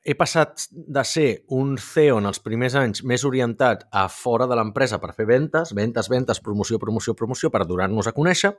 he 0.04 0.16
passat 0.16 0.66
de 0.72 1.04
ser 1.04 1.28
un 1.56 1.76
CEO 1.82 2.20
en 2.22 2.30
els 2.30 2.40
primers 2.44 2.76
anys 2.80 3.04
més 3.04 3.26
orientat 3.28 3.86
a 3.92 4.08
fora 4.10 4.48
de 4.48 4.56
l'empresa 4.56 5.00
per 5.02 5.12
fer 5.18 5.28
ventes, 5.28 5.74
ventes, 5.76 6.10
ventes, 6.10 6.40
promoció, 6.44 6.80
promoció, 6.80 7.16
promoció, 7.20 7.52
per 7.52 7.66
donar-nos 7.68 8.08
a 8.08 8.16
conèixer, 8.16 8.54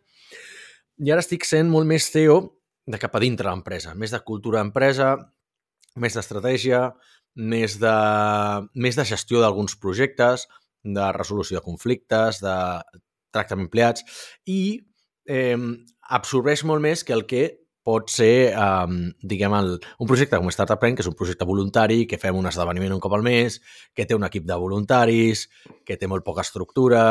i 1.01 1.13
ara 1.13 1.25
estic 1.25 1.47
sent 1.49 1.71
molt 1.73 1.89
més 1.89 2.11
CEO 2.13 2.43
de 2.91 3.01
cap 3.01 3.15
a 3.17 3.23
dintre 3.23 3.49
l'empresa, 3.49 3.95
més 3.97 4.13
de 4.13 4.21
cultura 4.27 4.61
d'empresa, 4.61 5.15
més 6.01 6.17
d'estratègia, 6.17 6.91
més 7.37 7.79
de, 7.81 7.95
més 8.75 8.99
de 8.99 9.07
gestió 9.09 9.41
d'alguns 9.41 9.79
projectes, 9.81 10.47
de 10.85 11.07
resolució 11.13 11.59
de 11.59 11.65
conflictes, 11.65 12.41
de 12.45 12.57
tracte 13.33 13.57
amb 13.57 13.65
empleats, 13.65 14.05
i 14.49 14.81
eh, 15.29 15.57
absorbeix 16.11 16.65
molt 16.69 16.83
més 16.85 17.05
que 17.07 17.17
el 17.17 17.25
que 17.31 17.45
pot 17.87 18.11
ser, 18.13 18.53
um, 18.55 19.11
diguem, 19.23 19.55
el, 19.57 19.75
un 19.99 20.09
projecte 20.09 20.39
com 20.39 20.51
Startup 20.53 20.81
Plan, 20.81 20.97
que 20.97 21.05
és 21.05 21.11
un 21.11 21.17
projecte 21.19 21.49
voluntari, 21.49 22.05
que 22.07 22.19
fem 22.21 22.37
un 22.37 22.49
esdeveniment 22.51 22.95
un 22.97 23.03
cop 23.03 23.15
al 23.17 23.25
mes, 23.27 23.61
que 23.97 24.07
té 24.07 24.17
un 24.17 24.27
equip 24.29 24.47
de 24.49 24.59
voluntaris, 24.61 25.47
que 25.87 25.97
té 25.97 26.11
molt 26.11 26.27
poca 26.27 26.45
estructura, 26.45 27.05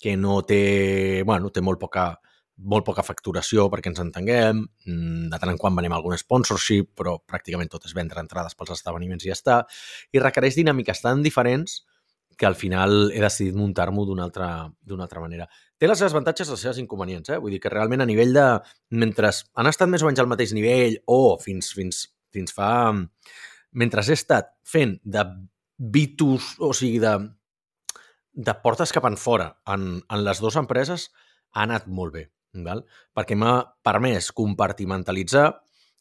que 0.00 0.16
no 0.16 0.40
té, 0.48 1.22
bueno, 1.26 1.50
té 1.52 1.62
molt 1.64 1.80
poca, 1.80 2.10
molt 2.56 2.86
poca 2.86 3.04
facturació 3.04 3.66
perquè 3.72 3.92
ens 3.92 4.00
entenguem, 4.00 4.62
mm, 4.86 5.28
de 5.32 5.40
tant 5.40 5.52
en 5.52 5.58
quant 5.60 5.76
venim 5.76 5.92
algun 5.92 6.16
sponsorship, 6.16 6.94
però 6.96 7.18
pràcticament 7.20 7.68
tot 7.72 7.84
és 7.84 7.94
vendre 7.96 8.20
entrades 8.20 8.56
pels 8.56 8.72
esdeveniments 8.78 9.24
i 9.24 9.32
ja 9.32 9.36
està, 9.36 9.58
i 10.12 10.22
requereix 10.22 10.56
dinàmiques 10.56 11.02
tan 11.04 11.22
diferents 11.22 11.82
que 12.36 12.46
al 12.46 12.54
final 12.54 13.10
he 13.12 13.20
decidit 13.20 13.56
muntar-m'ho 13.56 14.04
d'una 14.04 14.24
altra, 14.24 14.48
altra 15.00 15.20
manera. 15.20 15.48
Té 15.76 15.88
les 15.88 15.98
seves 16.00 16.14
avantatges 16.14 16.48
i 16.48 16.54
les 16.54 16.62
seves 16.64 16.78
inconvenients, 16.80 17.28
eh? 17.34 17.40
Vull 17.42 17.52
dir 17.52 17.60
que 17.60 17.72
realment 17.72 18.00
a 18.00 18.08
nivell 18.08 18.32
de... 18.32 18.44
Mentre 18.96 19.32
han 19.60 19.68
estat 19.68 19.90
més 19.92 20.04
o 20.04 20.08
menys 20.08 20.22
al 20.22 20.30
mateix 20.30 20.54
nivell 20.56 20.96
o 21.12 21.36
fins, 21.42 21.72
fins, 21.76 22.06
fins 22.32 22.56
fa... 22.56 22.70
Mentre 23.76 24.00
he 24.06 24.14
estat 24.16 24.54
fent 24.64 24.94
de 25.04 25.26
bitus, 25.76 26.54
o 26.64 26.70
sigui, 26.72 26.96
de, 27.02 27.12
de 28.32 28.54
portes 28.62 28.92
cap 28.92 29.04
en 29.04 29.18
fora 29.20 29.50
en, 29.68 29.98
en 30.00 30.24
les 30.24 30.40
dues 30.40 30.56
empreses, 30.56 31.10
ha 31.52 31.66
anat 31.66 31.88
molt 31.88 32.14
bé, 32.14 32.22
val? 32.64 32.86
perquè 33.12 33.36
m'ha 33.36 33.58
permès 33.84 34.30
compartimentalitzar, 34.36 35.50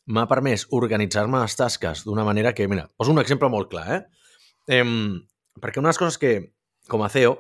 m'ha 0.08 0.24
permès 0.32 0.68
organitzar-me 0.78 1.42
les 1.42 1.58
tasques 1.60 2.06
d'una 2.08 2.24
manera 2.24 2.54
que, 2.56 2.70
mira, 2.72 2.88
poso 2.96 3.12
un 3.12 3.20
exemple 3.20 3.52
molt 3.52 3.72
clar, 3.74 3.86
eh? 3.98 4.02
eh 4.80 4.86
perquè 5.60 5.80
una 5.80 5.90
de 5.90 5.96
les 5.96 6.00
coses 6.00 6.20
que, 6.22 6.34
com 6.88 7.04
a 7.04 7.12
CEO, 7.12 7.36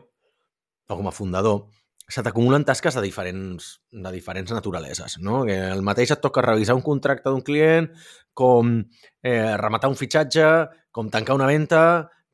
o 0.88 1.00
com 1.00 1.08
a 1.08 1.16
fundador, 1.16 1.66
se 2.08 2.22
t'acumulen 2.22 2.66
tasques 2.66 2.94
de 2.94 3.02
diferents, 3.02 3.70
de 3.90 4.12
diferents 4.14 4.52
naturaleses, 4.54 5.18
no? 5.26 5.44
Que 5.48 5.58
el 5.74 5.82
mateix 5.86 6.14
et 6.14 6.22
toca 6.22 6.44
revisar 6.46 6.76
un 6.78 6.84
contracte 6.86 7.32
d'un 7.32 7.42
client, 7.46 7.90
com 8.38 8.76
eh, 9.24 9.56
rematar 9.58 9.90
un 9.90 9.98
fitxatge, 9.98 10.50
com 10.94 11.10
tancar 11.10 11.38
una 11.40 11.50
venda, 11.50 11.82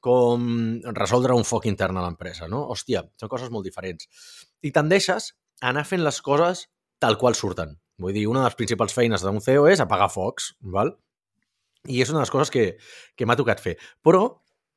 com 0.01 0.81
resoldre 0.97 1.37
un 1.37 1.45
foc 1.47 1.69
intern 1.69 2.01
a 2.01 2.03
l'empresa, 2.03 2.49
no? 2.51 2.65
Hòstia, 2.73 3.05
són 3.21 3.31
coses 3.31 3.53
molt 3.53 3.69
diferents. 3.69 4.09
I 4.65 4.73
tendeixes 4.75 5.31
a 5.61 5.69
anar 5.71 5.85
fent 5.87 6.03
les 6.03 6.19
coses 6.25 6.65
tal 6.99 7.17
qual 7.21 7.37
surten. 7.37 7.77
Vull 8.01 8.17
dir, 8.17 8.27
una 8.27 8.41
de 8.41 8.49
les 8.49 8.57
principals 8.57 8.95
feines 8.97 9.23
d'un 9.23 9.39
CEO 9.45 9.67
és 9.69 9.79
apagar 9.79 10.09
focs, 10.11 10.55
val? 10.75 10.95
I 11.87 12.01
és 12.01 12.09
una 12.11 12.19
de 12.19 12.25
les 12.25 12.33
coses 12.33 12.51
que, 12.53 12.65
que 13.15 13.27
m'ha 13.29 13.37
tocat 13.37 13.61
fer. 13.61 13.77
Però 14.05 14.25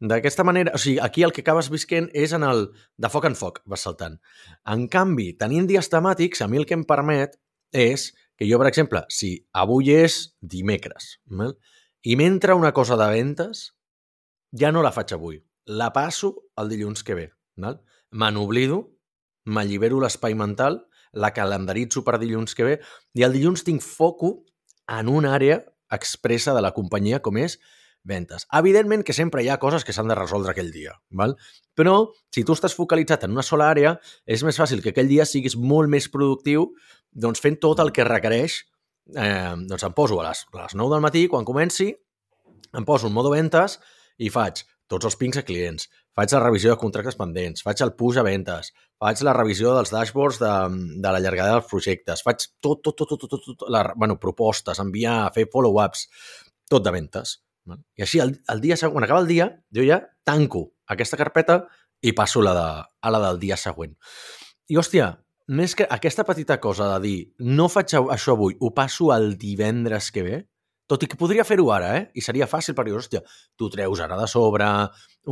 D'aquesta 0.05 0.45
manera, 0.45 0.75
o 0.77 0.81
sigui, 0.81 0.99
aquí 1.01 1.23
el 1.25 1.33
que 1.33 1.41
acabes 1.41 1.71
visquent 1.73 2.11
és 2.13 2.35
en 2.37 2.45
el 2.45 2.67
de 3.01 3.09
foc 3.09 3.25
en 3.25 3.37
foc, 3.39 3.63
vas 3.71 3.85
saltant. 3.87 4.19
En 4.69 4.85
canvi, 4.93 5.31
tenint 5.41 5.69
dies 5.71 5.89
temàtics, 5.93 6.43
a 6.45 6.49
mi 6.51 6.61
el 6.61 6.67
que 6.69 6.77
em 6.77 6.85
permet 6.85 7.39
és 7.73 8.11
que 8.37 8.49
jo, 8.49 8.59
per 8.61 8.69
exemple, 8.69 9.05
si 9.09 9.37
avui 9.57 9.95
és 9.95 10.35
dimecres 10.41 11.15
val? 11.31 11.55
i 12.05 12.19
m'entra 12.21 12.57
una 12.59 12.75
cosa 12.77 12.99
de 13.01 13.07
ventes, 13.09 13.71
ja 14.53 14.71
no 14.73 14.83
la 14.85 14.93
faig 14.93 15.15
avui. 15.17 15.39
La 15.65 15.89
passo 15.95 16.35
el 16.61 16.69
dilluns 16.69 17.03
que 17.03 17.17
ve. 17.17 17.31
Me 17.57 18.29
n'oblido, 18.31 18.83
m'allibero 19.49 20.03
l'espai 20.03 20.37
mental, 20.37 20.83
la 21.15 21.33
calendaritzo 21.33 22.03
per 22.05 22.19
dilluns 22.21 22.53
que 22.59 22.67
ve 22.67 22.75
i 23.15 23.25
el 23.25 23.33
dilluns 23.33 23.65
tinc 23.65 23.81
foco 23.81 24.45
en 24.91 25.09
una 25.09 25.33
àrea 25.39 25.63
expressa 25.95 26.53
de 26.53 26.61
la 26.61 26.75
companyia 26.77 27.23
com 27.23 27.39
és 27.39 27.57
ventes. 28.05 28.47
Evidentment 28.53 29.05
que 29.05 29.17
sempre 29.17 29.43
hi 29.43 29.49
ha 29.49 29.59
coses 29.63 29.85
que 29.85 29.95
s'han 29.97 30.11
de 30.11 30.17
resoldre 30.19 30.53
aquell 30.53 30.71
dia, 30.73 30.95
val? 31.11 31.37
però 31.75 31.97
si 32.35 32.45
tu 32.45 32.55
estàs 32.55 32.77
focalitzat 32.77 33.25
en 33.27 33.35
una 33.35 33.43
sola 33.43 33.71
àrea, 33.73 33.97
és 34.27 34.45
més 34.47 34.59
fàcil 34.61 34.83
que 34.85 34.93
aquell 34.95 35.11
dia 35.11 35.27
siguis 35.27 35.57
molt 35.57 35.91
més 35.91 36.07
productiu 36.13 36.69
doncs 37.11 37.43
fent 37.43 37.59
tot 37.63 37.81
el 37.83 37.91
que 37.95 38.07
requereix. 38.07 38.61
Eh, 39.15 39.55
doncs 39.69 39.85
em 39.85 39.93
poso 39.93 40.17
a 40.21 40.29
les, 40.31 40.47
a 40.53 40.63
les 40.63 40.77
9 40.79 40.95
del 40.95 41.03
matí, 41.05 41.27
quan 41.29 41.45
comenci, 41.45 41.91
em 42.75 42.87
poso 42.89 43.11
en 43.11 43.13
modo 43.13 43.35
ventes 43.35 43.77
i 44.19 44.31
faig 44.33 44.63
tots 44.89 45.09
els 45.09 45.17
pings 45.21 45.39
a 45.41 45.45
clients, 45.47 45.89
faig 46.17 46.33
la 46.35 46.43
revisió 46.43 46.73
de 46.73 46.81
contractes 46.81 47.17
pendents, 47.19 47.65
faig 47.65 47.81
el 47.85 47.95
push 47.99 48.21
a 48.21 48.25
ventes, 48.27 48.71
faig 49.01 49.23
la 49.27 49.35
revisió 49.37 49.73
dels 49.77 49.93
dashboards 49.93 50.41
de, 50.43 50.53
de 51.03 51.15
la 51.17 51.23
llargada 51.25 51.57
dels 51.57 51.71
projectes, 51.71 52.23
faig 52.27 52.47
tot, 52.63 52.83
tot, 52.85 52.97
tot, 53.01 53.15
tot, 53.17 53.25
tot, 53.31 53.49
tot 53.49 53.65
la, 53.73 53.87
bueno, 53.97 54.19
propostes, 54.21 54.81
enviar, 54.85 55.33
fer 55.35 55.49
follow-ups, 55.53 56.07
tot 56.71 56.85
de 56.85 56.95
ventes. 56.95 57.39
I 57.73 58.05
així, 58.05 58.21
el, 58.21 58.35
el 58.53 58.61
dia 58.61 58.77
següent, 58.77 58.99
quan 58.99 59.07
acaba 59.07 59.23
el 59.25 59.31
dia, 59.31 59.49
jo 59.75 59.85
ja 59.87 60.03
tanco 60.27 60.67
aquesta 60.91 61.19
carpeta 61.21 61.63
i 62.05 62.13
passo 62.13 62.43
la 62.45 62.55
de, 62.57 62.67
a 62.85 63.13
la 63.13 63.21
del 63.29 63.41
dia 63.41 63.57
següent. 63.61 63.95
I, 64.69 64.77
hòstia, 64.81 65.13
més 65.49 65.75
que 65.77 65.87
aquesta 65.91 66.25
petita 66.25 66.59
cosa 66.61 66.89
de 66.95 67.01
dir 67.05 67.19
no 67.45 67.69
faig 67.73 67.97
això 67.97 68.35
avui, 68.37 68.57
ho 68.61 68.73
passo 68.77 69.11
el 69.15 69.35
divendres 69.41 70.11
que 70.13 70.25
ve, 70.25 70.39
tot 70.87 71.05
i 71.05 71.09
que 71.09 71.17
podria 71.17 71.45
fer-ho 71.49 71.71
ara, 71.73 71.95
eh? 71.97 72.05
I 72.13 72.23
seria 72.25 72.49
fàcil 72.49 72.77
perquè, 72.77 72.93
hòstia, 72.93 73.23
tu 73.57 73.71
treus 73.73 74.01
ara 74.05 74.19
de 74.21 74.27
sobre, 74.29 74.67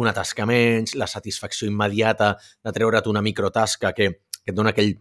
una 0.00 0.12
tasca 0.16 0.46
menys, 0.48 0.94
la 0.96 1.08
satisfacció 1.08 1.68
immediata 1.68 2.34
de 2.64 2.72
treure't 2.72 3.08
una 3.10 3.20
microtasca 3.24 3.92
que, 3.92 4.08
que 4.40 4.52
et 4.52 4.56
dona 4.56 4.72
aquell, 4.72 4.94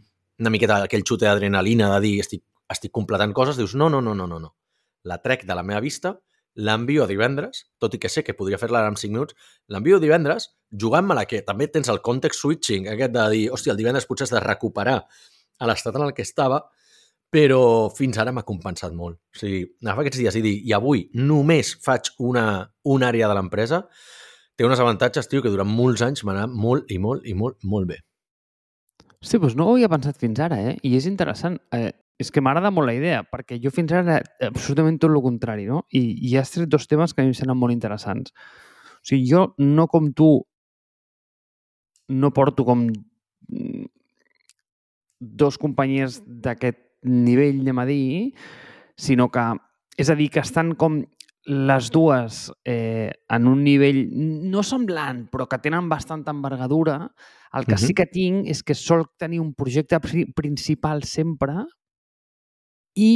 una 0.43 0.51
miqueta 0.51 0.81
aquell 0.88 1.05
xute 1.07 1.27
d'adrenalina 1.27 1.88
de 1.95 2.01
dir 2.03 2.17
estic, 2.25 2.43
estic 2.71 2.91
completant 2.91 3.31
coses, 3.35 3.55
dius 3.59 3.75
no, 3.79 3.88
no, 3.89 4.01
no, 4.03 4.15
no, 4.15 4.27
no, 4.27 4.39
no. 4.43 4.55
La 5.07 5.21
trec 5.23 5.47
de 5.47 5.55
la 5.55 5.63
meva 5.63 5.79
vista 5.79 6.17
l'envio 6.55 7.05
divendres, 7.08 7.65
tot 7.79 7.93
i 7.96 8.00
que 8.01 8.10
sé 8.12 8.24
que 8.27 8.36
podria 8.38 8.60
fer-la 8.60 8.84
en 8.88 8.98
5 9.00 9.13
minuts, 9.13 9.36
l'envio 9.72 10.00
divendres 10.03 10.50
jugant-me-la 10.72 11.25
que 11.27 11.41
també 11.48 11.67
tens 11.72 11.89
el 11.91 12.01
context 12.03 12.41
switching, 12.41 12.88
aquest 12.91 13.15
de 13.15 13.25
dir, 13.34 13.46
hòstia, 13.51 13.75
el 13.75 13.79
divendres 13.79 14.08
potser 14.08 14.27
has 14.27 14.36
de 14.36 14.43
recuperar 14.43 15.00
a 15.01 15.70
l'estat 15.70 15.96
en 15.96 16.08
el 16.08 16.13
que 16.17 16.25
estava, 16.25 16.62
però 17.31 17.89
fins 17.96 18.20
ara 18.20 18.34
m'ha 18.36 18.43
compensat 18.48 18.93
molt. 18.96 19.20
O 19.31 19.39
sigui, 19.39 19.63
agafar 19.84 20.03
aquests 20.03 20.20
dies 20.20 20.38
i 20.38 20.43
dir, 20.43 20.55
i 20.67 20.75
avui 20.75 21.05
només 21.15 21.75
faig 21.84 22.12
una, 22.20 22.46
una 22.84 23.12
àrea 23.12 23.29
de 23.31 23.38
l'empresa, 23.38 23.86
té 24.58 24.67
uns 24.67 24.84
avantatges, 24.84 25.29
tio, 25.31 25.43
que 25.43 25.51
durant 25.53 25.70
molts 25.70 26.03
anys 26.03 26.25
m'ha 26.27 26.36
anat 26.36 26.51
molt 26.51 26.91
i 26.91 27.00
molt 27.00 27.27
i 27.27 27.36
molt, 27.38 27.62
molt 27.63 27.88
bé. 27.93 28.01
Sí, 29.22 29.38
doncs 29.38 29.53
no 29.55 29.67
ho 29.70 29.75
havia 29.75 29.89
pensat 29.91 30.17
fins 30.17 30.39
ara, 30.41 30.58
eh? 30.58 30.77
I 30.84 30.96
és 30.98 31.05
interessant. 31.05 31.60
Eh, 31.77 31.91
és 32.21 32.31
que 32.31 32.41
m'agrada 32.43 32.71
molt 32.73 32.87
la 32.89 32.95
idea, 32.95 33.23
perquè 33.25 33.57
jo 33.61 33.71
fins 33.73 33.91
ara 33.93 34.19
era 34.19 34.49
absolutament 34.51 34.99
tot 35.01 35.11
el 35.11 35.21
contrari, 35.23 35.65
no? 35.69 35.83
I, 35.89 36.01
i 36.29 36.35
has 36.37 36.53
tret 36.53 36.69
dos 36.69 36.87
temes 36.89 37.13
que 37.13 37.23
a 37.23 37.25
mi 37.25 37.33
em 37.33 37.37
semblen 37.37 37.59
molt 37.59 37.73
interessants. 37.73 38.33
O 39.01 39.09
sigui, 39.09 39.25
jo 39.29 39.47
no 39.57 39.87
com 39.91 40.11
tu 40.13 40.31
no 42.11 42.31
porto 42.35 42.65
com 42.67 42.85
mm, 42.87 43.87
dos 45.21 45.57
companyies 45.61 46.19
d'aquest 46.25 46.79
nivell, 47.07 47.63
anem 47.63 47.81
a 47.81 47.87
dir, 47.87 48.05
sinó 48.99 49.29
que, 49.33 49.45
és 49.97 50.11
a 50.11 50.17
dir, 50.17 50.29
que 50.33 50.43
estan 50.43 50.75
com 50.77 51.01
les 51.49 51.89
dues 51.89 52.51
eh, 52.69 53.09
en 53.33 53.47
un 53.49 53.63
nivell 53.65 54.03
no 54.51 54.61
semblant, 54.61 55.25
però 55.33 55.47
que 55.49 55.61
tenen 55.63 55.89
bastanta 55.89 56.33
envergadura, 56.35 57.07
el 57.53 57.65
que 57.65 57.73
uh 57.73 57.77
-huh. 57.77 57.87
sí 57.87 57.93
que 57.93 58.05
tinc 58.05 58.47
és 58.47 58.61
que 58.63 58.75
sol 58.75 59.05
tenir 59.17 59.39
un 59.41 59.53
projecte 59.53 59.99
principal 60.35 61.03
sempre 61.03 61.65
i 62.98 63.12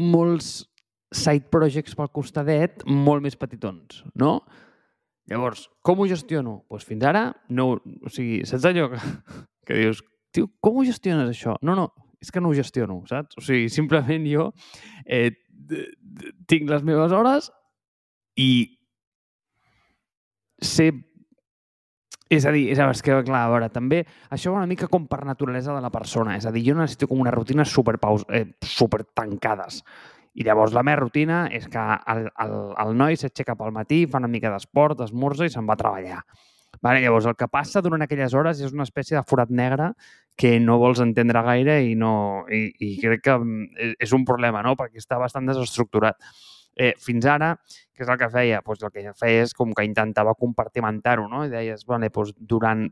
molts 0.00 0.62
side 1.12 1.50
projects 1.52 1.96
pel 1.96 2.10
costadet 2.14 2.84
molt 2.88 3.24
més 3.24 3.36
petitons, 3.36 4.02
no? 4.18 4.38
Llavors, 5.30 5.68
com 5.84 6.00
ho 6.00 6.08
gestiono? 6.10 6.62
Doncs 6.62 6.68
pues 6.72 6.86
fins 6.88 7.04
ara, 7.06 7.26
no, 7.52 7.68
o 7.76 8.10
sigui, 8.12 8.42
saps 8.48 8.66
allò 8.68 8.88
que, 8.92 9.00
que 9.68 9.78
dius, 9.78 10.02
tio, 10.34 10.48
com 10.64 10.80
ho 10.80 10.86
gestiones 10.88 11.30
això? 11.30 11.54
No, 11.62 11.76
no, 11.78 11.90
és 12.22 12.32
que 12.32 12.42
no 12.42 12.50
ho 12.50 12.56
gestiono, 12.56 13.02
saps? 13.10 13.38
O 13.38 13.44
sigui, 13.44 13.68
simplement 13.72 14.26
jo 14.30 14.50
eh, 15.06 15.30
tinc 16.50 16.70
les 16.70 16.84
meves 16.86 17.14
hores 17.14 17.50
i 18.40 18.50
sé 20.62 20.90
és 22.32 22.46
a 22.48 22.52
dir, 22.54 22.64
és, 22.72 22.80
és 22.80 23.02
que, 23.04 23.18
clar, 23.26 23.42
a 23.44 23.52
veure, 23.52 23.68
també 23.72 24.00
això 24.32 24.54
va 24.54 24.62
una 24.62 24.70
mica 24.70 24.88
com 24.88 25.04
per 25.10 25.20
naturalesa 25.28 25.74
de 25.76 25.82
la 25.84 25.90
persona. 25.92 26.38
És 26.38 26.46
a 26.48 26.52
dir, 26.54 26.64
jo 26.70 26.76
necessito 26.78 27.08
com 27.10 27.20
una 27.20 27.34
rutina 27.34 27.66
super, 27.68 27.98
eh, 28.32 28.46
super 28.64 29.04
tancades. 29.04 29.82
I 30.32 30.46
llavors 30.46 30.72
la 30.72 30.82
meva 30.82 31.02
rutina 31.02 31.42
és 31.52 31.66
que 31.68 31.82
el, 32.08 32.24
el, 32.40 32.54
el 32.80 32.94
noi 32.96 33.18
s'aixeca 33.20 33.56
pel 33.58 33.74
matí, 33.76 34.06
fa 34.08 34.22
una 34.22 34.32
mica 34.32 34.52
d'esport, 34.52 35.04
esmorza 35.04 35.44
i 35.44 35.52
se'n 35.52 35.68
va 35.68 35.76
a 35.76 35.82
treballar. 35.82 36.22
Vale, 36.80 37.02
llavors, 37.04 37.28
el 37.28 37.36
que 37.36 37.50
passa 37.52 37.82
durant 37.84 38.02
aquelles 38.02 38.32
hores 38.34 38.62
és 38.64 38.72
una 38.72 38.86
espècie 38.88 39.18
de 39.18 39.22
forat 39.28 39.52
negre 39.52 39.92
que 40.40 40.56
no 40.58 40.78
vols 40.80 41.02
entendre 41.04 41.42
gaire 41.44 41.76
i, 41.84 41.92
no, 42.00 42.46
i, 42.48 42.64
i 42.80 42.94
crec 43.02 43.26
que 43.28 43.36
mm, 43.36 43.92
és 44.00 44.16
un 44.16 44.24
problema, 44.24 44.64
no? 44.64 44.72
perquè 44.80 45.02
està 45.02 45.20
bastant 45.20 45.46
desestructurat. 45.52 46.16
Eh, 46.76 46.94
fins 46.98 47.26
ara, 47.28 47.52
què 47.92 48.02
és 48.04 48.08
el 48.08 48.18
que 48.18 48.30
feia? 48.32 48.62
Pues 48.64 48.82
el 48.82 48.90
que 48.90 49.12
feia 49.14 49.42
és 49.44 49.52
com 49.54 49.72
que 49.76 49.84
intentava 49.84 50.34
compartimentar-ho, 50.34 51.28
no? 51.28 51.44
I 51.44 51.50
deies, 51.52 51.84
vale, 51.86 52.08
pues 52.10 52.32
durant 52.38 52.86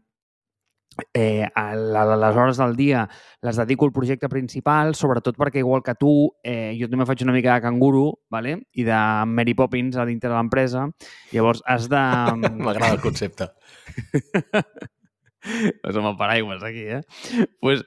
eh, 1.15 1.47
a 1.55 1.75
la- 1.77 2.03
a 2.03 2.17
les 2.19 2.37
hores 2.37 2.59
del 2.59 2.75
dia 2.77 3.09
les 3.43 3.57
dedico 3.57 3.87
al 3.87 3.93
projecte 3.93 4.29
principal, 4.29 4.95
sobretot 4.95 5.37
perquè, 5.39 5.59
igual 5.63 5.83
que 5.87 5.95
tu, 5.95 6.11
eh, 6.45 6.77
jo 6.81 6.89
també 6.91 7.07
faig 7.07 7.23
una 7.23 7.33
mica 7.33 7.55
de 7.55 7.63
canguro 7.63 8.19
vale? 8.29 8.57
i 8.75 8.85
de 8.85 8.99
Mary 9.27 9.55
Poppins 9.55 9.97
a 9.97 10.05
dintre 10.05 10.29
de 10.29 10.37
l'empresa. 10.37 10.89
Llavors, 11.33 11.63
has 11.65 11.89
de... 11.89 11.97
M'agrada 12.61 12.95
el 12.99 13.01
concepte. 13.01 13.49
Pues 15.83 15.97
amb 15.97 16.11
el 16.11 16.17
paraigües 16.19 16.63
aquí, 16.63 16.85
eh? 16.87 17.03
pues, 17.61 17.83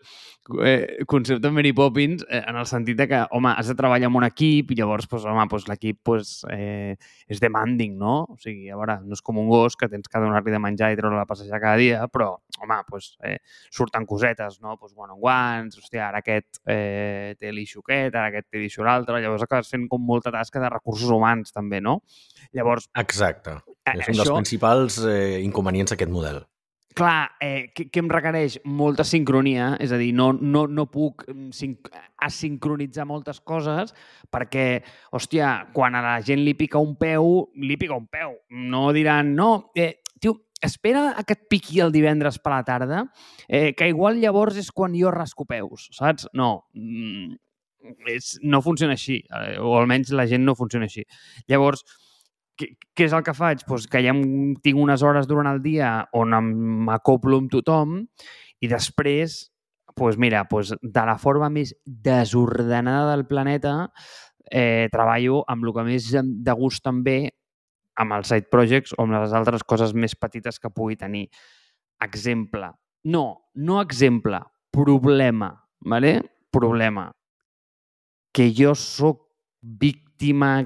eh, 0.64 1.04
concepte 1.08 1.52
Mary 1.52 1.74
Poppins 1.74 2.26
eh, 2.30 2.42
en 2.48 2.56
el 2.56 2.66
sentit 2.66 2.98
de 2.98 3.08
que, 3.08 3.20
home, 3.32 3.54
has 3.56 3.70
de 3.70 3.76
treballar 3.78 4.10
amb 4.10 4.20
un 4.20 4.26
equip 4.28 4.74
i 4.74 4.78
llavors, 4.80 5.08
pues, 5.08 5.26
home, 5.26 5.46
pues, 5.50 5.68
l'equip 5.70 6.00
pues, 6.04 6.34
eh, 6.52 6.96
és 7.28 7.42
demanding, 7.44 7.96
no? 8.00 8.16
O 8.34 8.38
sigui, 8.42 8.70
a 8.74 8.78
veure, 8.80 9.00
no 9.06 9.18
és 9.18 9.24
com 9.26 9.40
un 9.42 9.50
gos 9.52 9.78
que 9.80 9.90
tens 9.92 10.10
que 10.10 10.22
donar-li 10.22 10.54
de 10.54 10.62
menjar 10.62 10.92
i 10.94 11.00
treure-la 11.00 11.26
a 11.26 11.30
passejar 11.30 11.62
cada 11.64 11.80
dia, 11.80 12.08
però, 12.12 12.34
home, 12.60 12.80
pues, 12.90 13.14
eh, 13.24 13.38
surten 13.72 14.08
cosetes, 14.10 14.60
no? 14.62 14.78
Pues, 14.78 14.94
bueno, 14.94 15.18
guants, 15.22 15.78
hòstia, 15.80 16.08
ara 16.10 16.24
aquest 16.24 16.62
eh, 16.66 17.36
té 17.40 17.54
l'issue 17.54 17.84
aquest, 17.86 18.16
ara 18.16 18.30
aquest 18.32 18.50
té 18.52 18.62
l'issue 18.62 18.86
l'altre, 18.86 19.22
llavors 19.22 19.46
acabes 19.46 19.70
fent 19.72 19.88
com 19.92 20.02
molta 20.02 20.34
tasca 20.34 20.62
de 20.64 20.72
recursos 20.74 21.10
humans, 21.14 21.54
també, 21.54 21.82
no? 21.82 22.02
Llavors, 22.54 22.90
Exacte. 23.00 23.60
eh, 23.86 23.98
És 24.00 24.10
un 24.10 24.20
dels 24.24 24.34
principals 24.34 25.00
eh, 25.06 25.40
inconvenients 25.44 25.94
d'aquest 25.94 26.12
model. 26.12 26.44
Clar, 26.94 27.32
eh, 27.40 27.72
que, 27.76 27.88
que 27.92 28.02
em 28.02 28.10
requereix 28.10 28.60
molta 28.66 29.06
sincronia, 29.08 29.74
és 29.84 29.92
a 29.94 30.00
dir, 30.00 30.12
no, 30.16 30.32
no, 30.34 30.66
no 30.68 30.86
puc 30.92 31.26
mm, 31.28 31.52
sinc 31.56 31.90
asincronitzar 32.24 33.06
moltes 33.10 33.42
coses 33.44 33.94
perquè, 34.34 34.84
hòstia, 35.14 35.52
quan 35.76 35.98
a 35.98 36.04
la 36.06 36.16
gent 36.26 36.44
li 36.46 36.56
pica 36.60 36.82
un 36.82 36.96
peu, 37.00 37.48
li 37.60 37.78
pica 37.80 37.98
un 37.98 38.08
peu. 38.12 38.38
No 38.74 38.88
diran, 38.96 39.34
no, 39.38 39.50
eh, 39.76 40.04
tio, 40.22 40.38
espera 40.64 41.12
a 41.18 41.26
que 41.28 41.38
et 41.38 41.48
piqui 41.52 41.82
el 41.84 41.94
divendres 41.94 42.40
per 42.40 42.56
la 42.56 42.64
tarda, 42.68 43.06
eh, 43.48 43.74
que 43.78 43.90
igual 43.92 44.22
llavors 44.22 44.60
és 44.62 44.72
quan 44.72 44.96
jo 44.98 45.12
rasco 45.12 45.46
peus, 45.50 45.90
saps? 45.98 46.30
No, 46.34 46.70
mm, 46.78 47.36
és, 48.14 48.38
no 48.44 48.62
funciona 48.64 48.96
així, 48.98 49.20
eh, 49.28 49.58
o 49.60 49.76
almenys 49.80 50.14
la 50.16 50.28
gent 50.30 50.46
no 50.46 50.56
funciona 50.56 50.88
així. 50.88 51.04
Llavors, 51.52 51.84
què, 52.60 52.70
què 52.94 53.08
és 53.08 53.16
el 53.16 53.24
que 53.26 53.36
faig? 53.38 53.64
Pues 53.68 53.88
que 53.90 54.02
ja 54.06 54.14
tinc 54.14 54.80
unes 54.80 55.04
hores 55.06 55.30
durant 55.30 55.50
el 55.50 55.62
dia 55.64 55.96
on 56.14 56.36
m'acoplo 56.88 57.40
amb 57.42 57.52
tothom 57.54 58.02
i 58.64 58.70
després, 58.72 59.40
pues 59.98 60.18
mira, 60.18 60.46
pues 60.50 60.74
de 60.82 61.06
la 61.06 61.18
forma 61.22 61.50
més 61.54 61.76
desordenada 61.86 63.12
del 63.12 63.26
planeta 63.30 63.90
eh, 64.50 64.90
treballo 64.94 65.44
amb 65.48 65.66
el 65.66 65.74
que 65.74 65.88
més 65.88 66.12
de 66.14 66.58
gust 66.60 66.84
també 66.86 67.18
amb 68.02 68.16
els 68.16 68.32
side 68.32 68.50
projects 68.50 68.96
o 68.98 69.04
amb 69.04 69.20
les 69.20 69.34
altres 69.38 69.66
coses 69.66 69.94
més 69.94 70.16
petites 70.18 70.58
que 70.60 70.74
pugui 70.74 70.98
tenir. 70.98 71.28
Exemple. 72.02 72.72
No, 73.06 73.52
no 73.54 73.82
exemple. 73.82 74.40
Problema. 74.74 75.54
¿vale? 75.84 76.32
Problema. 76.52 77.12
Que 78.32 78.54
jo 78.56 78.74
sóc 78.76 79.30
víctima 79.62 80.64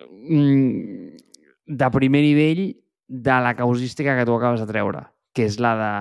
de 0.00 1.90
primer 1.92 2.22
nivell 2.24 2.64
de 3.06 3.36
la 3.42 3.54
causística 3.58 4.16
que 4.16 4.24
tu 4.26 4.34
acabes 4.34 4.60
de 4.62 4.68
treure, 4.70 5.04
que 5.34 5.46
és 5.46 5.58
la 5.62 5.74
de 5.78 5.92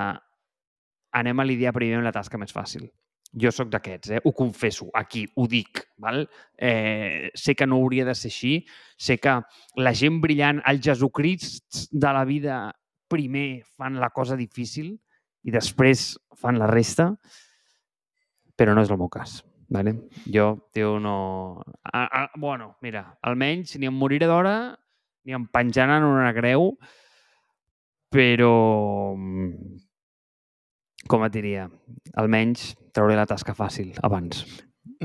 anem 1.19 1.39
a 1.41 1.45
lidiar 1.45 1.73
primer 1.73 1.99
amb 1.99 2.07
la 2.07 2.13
tasca 2.13 2.37
més 2.37 2.53
fàcil. 2.53 2.87
Jo 3.29 3.51
sóc 3.53 3.69
d'aquests, 3.69 4.11
eh? 4.15 4.21
ho 4.25 4.31
confesso, 4.33 4.87
aquí, 4.97 5.27
ho 5.37 5.45
dic. 5.49 5.83
Val? 6.01 6.23
Eh, 6.57 7.29
sé 7.37 7.53
que 7.53 7.67
no 7.67 7.77
hauria 7.77 8.05
de 8.05 8.15
ser 8.17 8.31
així, 8.33 8.53
sé 8.97 9.19
que 9.21 9.35
la 9.77 9.93
gent 9.93 10.17
brillant, 10.21 10.63
el 10.65 10.81
Jesucrist 10.81 11.91
de 11.91 12.13
la 12.15 12.25
vida, 12.25 12.61
primer 13.09 13.65
fan 13.77 13.99
la 13.99 14.11
cosa 14.13 14.37
difícil 14.37 14.95
i 15.43 15.53
després 15.53 16.13
fan 16.37 16.61
la 16.61 16.69
resta, 16.69 17.11
però 18.57 18.73
no 18.75 18.85
és 18.85 18.91
el 18.93 19.01
meu 19.01 19.09
cas. 19.09 19.39
Vale? 19.69 19.93
Jo, 20.25 20.69
tio, 20.73 20.97
no... 20.99 21.61
A, 21.83 22.03
a, 22.05 22.21
bueno, 22.35 22.75
mira, 22.81 23.19
almenys 23.21 23.75
ni 23.77 23.85
em 23.89 23.93
moriré 23.93 24.25
d'hora 24.29 24.55
ni 25.25 25.35
em 25.37 25.45
penjaran 25.45 26.01
en 26.01 26.09
una 26.09 26.31
creu, 26.33 26.71
però 28.09 28.53
mm, 29.13 29.77
com 31.09 31.25
et 31.27 31.35
diria, 31.35 31.67
almenys 32.17 32.73
trauré 32.95 33.17
la 33.19 33.27
tasca 33.29 33.53
fàcil 33.53 33.93
abans. 34.01 34.41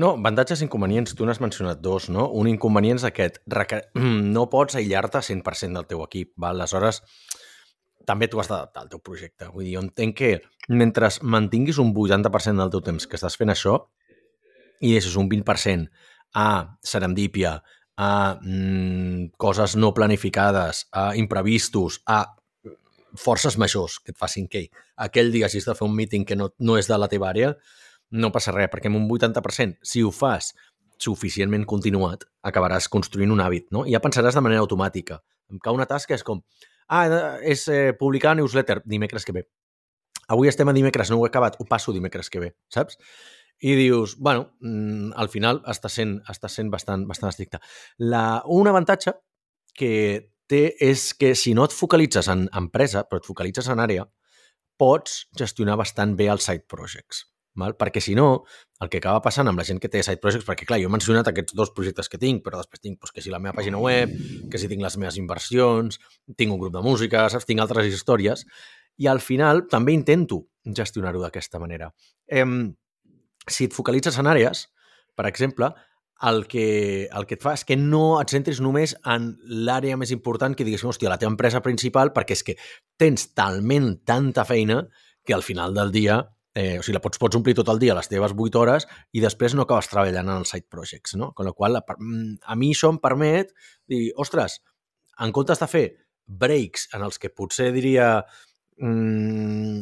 No, 0.01 0.15
avantatges 0.17 0.63
i 0.63 0.65
inconvenients, 0.65 1.13
tu 1.15 1.27
n'has 1.27 1.39
mencionat 1.43 1.79
dos, 1.83 2.09
no? 2.11 2.25
Un 2.35 2.49
inconvenient 2.51 2.99
és 2.99 3.07
aquest, 3.07 3.39
requer... 3.53 3.83
no 4.35 4.47
pots 4.51 4.79
aïllar-te 4.79 5.21
100% 5.23 5.77
del 5.77 5.89
teu 5.91 6.01
equip, 6.07 6.33
val? 6.41 6.57
aleshores 6.57 7.03
també 8.05 8.27
tu 8.29 8.41
has 8.41 8.49
d'adaptar 8.49 8.83
al 8.83 8.89
teu 8.89 9.01
projecte. 9.01 9.47
Vull 9.53 9.65
dir, 9.65 9.75
jo 9.77 9.85
entenc 9.85 10.17
que 10.17 10.31
mentre 10.69 11.09
mantinguis 11.21 11.79
un 11.81 11.93
80% 11.93 12.61
del 12.61 12.73
teu 12.73 12.83
temps 12.85 13.07
que 13.09 13.17
estàs 13.17 13.37
fent 13.39 13.53
això 13.53 13.79
i 14.81 14.93
deixes 14.93 15.15
un 15.19 15.29
20% 15.31 15.89
a 16.35 16.77
serendípia, 16.83 17.61
a 17.95 18.39
mm, 18.41 19.35
coses 19.37 19.75
no 19.79 19.93
planificades, 19.93 20.87
a 20.91 21.15
imprevistos, 21.15 22.01
a 22.05 22.35
forces 23.15 23.57
majors 23.57 23.99
que 24.03 24.11
et 24.11 24.19
facin 24.19 24.49
que 24.51 24.67
aquell 24.99 25.31
dia 25.31 25.47
hagis 25.47 25.65
de 25.65 25.75
fer 25.75 25.87
un 25.87 25.95
meeting 25.95 26.25
que 26.27 26.35
no, 26.35 26.51
no 26.59 26.75
és 26.77 26.89
de 26.91 26.97
la 26.99 27.07
teva 27.07 27.29
àrea, 27.31 27.53
no 28.11 28.31
passa 28.35 28.53
res, 28.53 28.69
perquè 28.71 28.91
amb 28.91 28.99
un 28.99 29.07
80%, 29.09 29.79
si 29.83 30.03
ho 30.03 30.11
fas 30.11 30.51
suficientment 31.01 31.65
continuat, 31.67 32.23
acabaràs 32.45 32.87
construint 32.91 33.31
un 33.31 33.41
hàbit, 33.43 33.67
no? 33.75 33.83
I 33.87 33.95
ja 33.95 34.03
pensaràs 34.03 34.35
de 34.35 34.43
manera 34.43 34.63
automàtica. 34.63 35.19
Em 35.51 35.59
cau 35.59 35.75
una 35.75 35.87
tasca, 35.89 36.15
és 36.15 36.23
com, 36.23 36.41
ah, 36.87 37.05
és 37.43 37.67
eh, 37.67 37.93
publicar 37.99 38.35
newsletter 38.35 38.81
dimecres 38.85 39.25
que 39.25 39.35
ve. 39.35 39.45
Avui 40.31 40.49
estem 40.49 40.69
a 40.69 40.73
dimecres, 40.73 41.11
no 41.11 41.19
ho 41.19 41.25
he 41.25 41.29
acabat, 41.29 41.59
ho 41.59 41.67
passo 41.69 41.93
dimecres 41.93 42.31
que 42.33 42.41
ve, 42.41 42.53
saps? 42.73 42.97
I 43.63 43.75
dius, 43.79 44.17
bueno, 44.19 44.49
mm, 44.59 45.13
al 45.15 45.29
final 45.31 45.61
està 45.71 45.89
sent, 45.89 46.17
està 46.31 46.49
sent 46.51 46.71
bastant, 46.73 47.05
bastant 47.07 47.31
estricte. 47.31 47.61
La, 47.99 48.43
un 48.51 48.67
avantatge 48.67 49.15
que 49.75 49.91
té 50.47 50.65
és 50.83 51.13
que 51.17 51.33
si 51.35 51.53
no 51.57 51.65
et 51.65 51.73
focalitzes 51.73 52.27
en 52.31 52.49
empresa, 52.53 53.05
però 53.07 53.21
et 53.21 53.29
focalitzes 53.29 53.69
en 53.71 53.81
àrea, 53.81 54.05
pots 54.77 55.23
gestionar 55.39 55.77
bastant 55.79 56.13
bé 56.19 56.27
els 56.31 56.45
side 56.45 56.67
projects. 56.71 57.23
Val? 57.55 57.77
Perquè 57.79 58.01
si 58.03 58.15
no, 58.19 58.43
el 58.83 58.89
que 58.91 58.99
acaba 58.99 59.21
passant 59.23 59.47
amb 59.47 59.59
la 59.59 59.65
gent 59.67 59.79
que 59.79 59.89
té 59.91 60.01
side 60.03 60.19
projects, 60.23 60.45
perquè 60.47 60.67
clar, 60.67 60.81
jo 60.81 60.89
he 60.89 60.91
mencionat 60.91 61.29
aquests 61.31 61.55
dos 61.55 61.71
projectes 61.75 62.11
que 62.11 62.19
tinc, 62.19 62.43
però 62.43 62.59
després 62.59 62.83
tinc 62.83 62.99
doncs, 62.99 63.13
que 63.15 63.23
si 63.23 63.31
la 63.31 63.39
meva 63.39 63.55
pàgina 63.55 63.79
web, 63.79 64.11
que 64.51 64.59
si 64.59 64.67
tinc 64.71 64.83
les 64.83 64.97
meves 64.99 65.19
inversions, 65.21 65.99
tinc 66.35 66.51
un 66.51 66.59
grup 66.59 66.75
de 66.75 66.83
música, 66.83 67.23
saps? 67.31 67.47
tinc 67.47 67.63
altres 67.63 67.87
històries, 67.87 68.43
i 68.99 69.07
al 69.07 69.23
final 69.23 69.65
també 69.71 69.95
intento 69.95 70.43
gestionar-ho 70.65 71.23
d'aquesta 71.23 71.61
manera. 71.63 71.93
Em, 72.27 72.73
si 73.49 73.67
et 73.69 73.75
focalitzes 73.75 74.17
en 74.21 74.29
àrees, 74.31 74.67
per 75.15 75.27
exemple, 75.29 75.71
el 76.21 76.45
que, 76.47 77.09
el 77.11 77.25
que 77.27 77.35
et 77.35 77.43
fa 77.43 77.53
és 77.57 77.65
que 77.67 77.75
no 77.79 78.21
et 78.21 78.31
centris 78.31 78.61
només 78.63 78.95
en 79.11 79.33
l'àrea 79.67 79.97
més 79.99 80.13
important 80.15 80.55
que 80.55 80.65
diguéssim, 80.67 80.89
hòstia, 80.91 81.11
la 81.11 81.19
teva 81.21 81.33
empresa 81.33 81.61
principal, 81.65 82.13
perquè 82.15 82.37
és 82.37 82.45
que 82.47 82.55
tens 82.99 83.27
talment 83.35 83.91
tanta 84.07 84.45
feina 84.47 84.85
que 85.25 85.35
al 85.35 85.43
final 85.43 85.75
del 85.75 85.91
dia, 85.91 86.21
eh, 86.55 86.79
o 86.79 86.85
sigui, 86.85 86.95
la 86.95 87.03
pots, 87.03 87.19
pots 87.19 87.35
omplir 87.35 87.55
tot 87.57 87.69
el 87.73 87.81
dia 87.81 87.97
les 87.97 88.07
teves 88.07 88.31
8 88.31 88.61
hores 88.61 88.87
i 89.11 89.23
després 89.23 89.57
no 89.57 89.65
acabes 89.65 89.91
treballant 89.91 90.29
en 90.29 90.39
els 90.39 90.55
side 90.55 90.69
projects, 90.71 91.17
no? 91.19 91.33
Con 91.35 91.49
la 91.49 91.53
qual, 91.57 91.75
a, 91.81 91.83
a 91.83 92.55
mi 92.55 92.71
això 92.71 92.93
em 92.93 93.01
permet 93.03 93.51
dir, 93.91 94.07
ostres, 94.15 94.61
en 95.19 95.35
comptes 95.35 95.59
de 95.59 95.67
fer 95.67 95.85
breaks 96.25 96.89
en 96.95 97.03
els 97.05 97.19
que 97.21 97.29
potser 97.29 97.71
diria 97.75 98.23
mmm, 98.77 99.79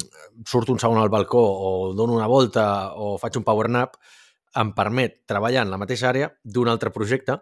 surto 0.47 0.73
un 0.73 0.79
segon 0.81 0.99
al 1.01 1.11
balcó 1.13 1.41
o 1.41 1.93
dono 1.93 2.15
una 2.17 2.27
volta 2.27 2.93
o 2.95 3.17
faig 3.17 3.37
un 3.39 3.47
power 3.47 3.69
nap, 3.69 3.97
em 4.55 4.73
permet 4.77 5.23
treballar 5.29 5.63
en 5.65 5.71
la 5.73 5.79
mateixa 5.81 6.09
àrea 6.11 6.29
d'un 6.43 6.69
altre 6.69 6.93
projecte 6.93 7.39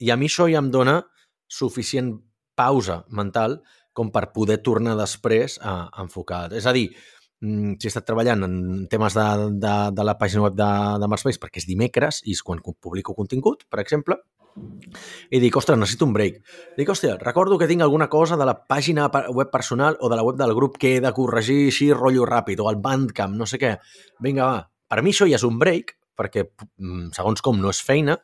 i 0.00 0.10
a 0.10 0.16
mi 0.16 0.30
això 0.30 0.48
ja 0.50 0.62
em 0.62 0.70
dona 0.72 1.02
suficient 1.48 2.14
pausa 2.56 3.02
mental 3.10 3.60
com 3.94 4.10
per 4.10 4.32
poder 4.34 4.58
tornar 4.66 4.96
després 4.98 5.58
a, 5.62 5.88
enfocar. 6.02 6.48
És 6.52 6.66
a 6.66 6.72
dir, 6.74 6.88
mm, 6.90 7.23
si 7.44 7.88
he 7.88 7.90
estat 7.92 8.06
treballant 8.08 8.46
en 8.46 8.54
temes 8.90 9.16
de, 9.16 9.26
de, 9.62 9.74
de 9.96 10.06
la 10.06 10.16
pàgina 10.20 10.46
web 10.46 10.56
de, 10.58 10.70
de 11.02 11.10
Marspace 11.10 11.42
perquè 11.42 11.62
és 11.62 11.68
dimecres 11.68 12.22
i 12.24 12.36
és 12.36 12.42
quan 12.42 12.62
publico 12.64 13.16
contingut, 13.18 13.66
per 13.70 13.82
exemple, 13.84 14.20
i 15.34 15.40
dic, 15.42 15.56
ostres, 15.58 15.78
necessito 15.78 16.06
un 16.06 16.12
break. 16.14 16.36
Dic, 16.78 16.90
hòstia, 16.90 17.16
recordo 17.20 17.58
que 17.58 17.66
tinc 17.70 17.82
alguna 17.82 18.06
cosa 18.10 18.36
de 18.38 18.46
la 18.46 18.54
pàgina 18.68 19.08
web 19.34 19.50
personal 19.50 19.98
o 20.00 20.10
de 20.10 20.18
la 20.18 20.22
web 20.22 20.38
del 20.38 20.54
grup 20.54 20.78
que 20.78 20.94
he 20.96 21.00
de 21.02 21.12
corregir 21.16 21.64
així 21.70 21.90
rotllo 21.92 22.26
ràpid, 22.28 22.62
o 22.62 22.70
el 22.70 22.78
Bandcamp, 22.82 23.34
no 23.38 23.48
sé 23.50 23.58
què. 23.58 23.74
Vinga, 24.22 24.46
va. 24.46 24.62
Per 24.90 25.02
mi 25.02 25.10
això 25.10 25.26
ja 25.26 25.40
és 25.40 25.46
un 25.46 25.58
break, 25.58 25.96
perquè 26.14 26.46
mm, 26.46 27.10
segons 27.16 27.42
com 27.42 27.58
no 27.58 27.72
és 27.74 27.82
feina, 27.82 28.16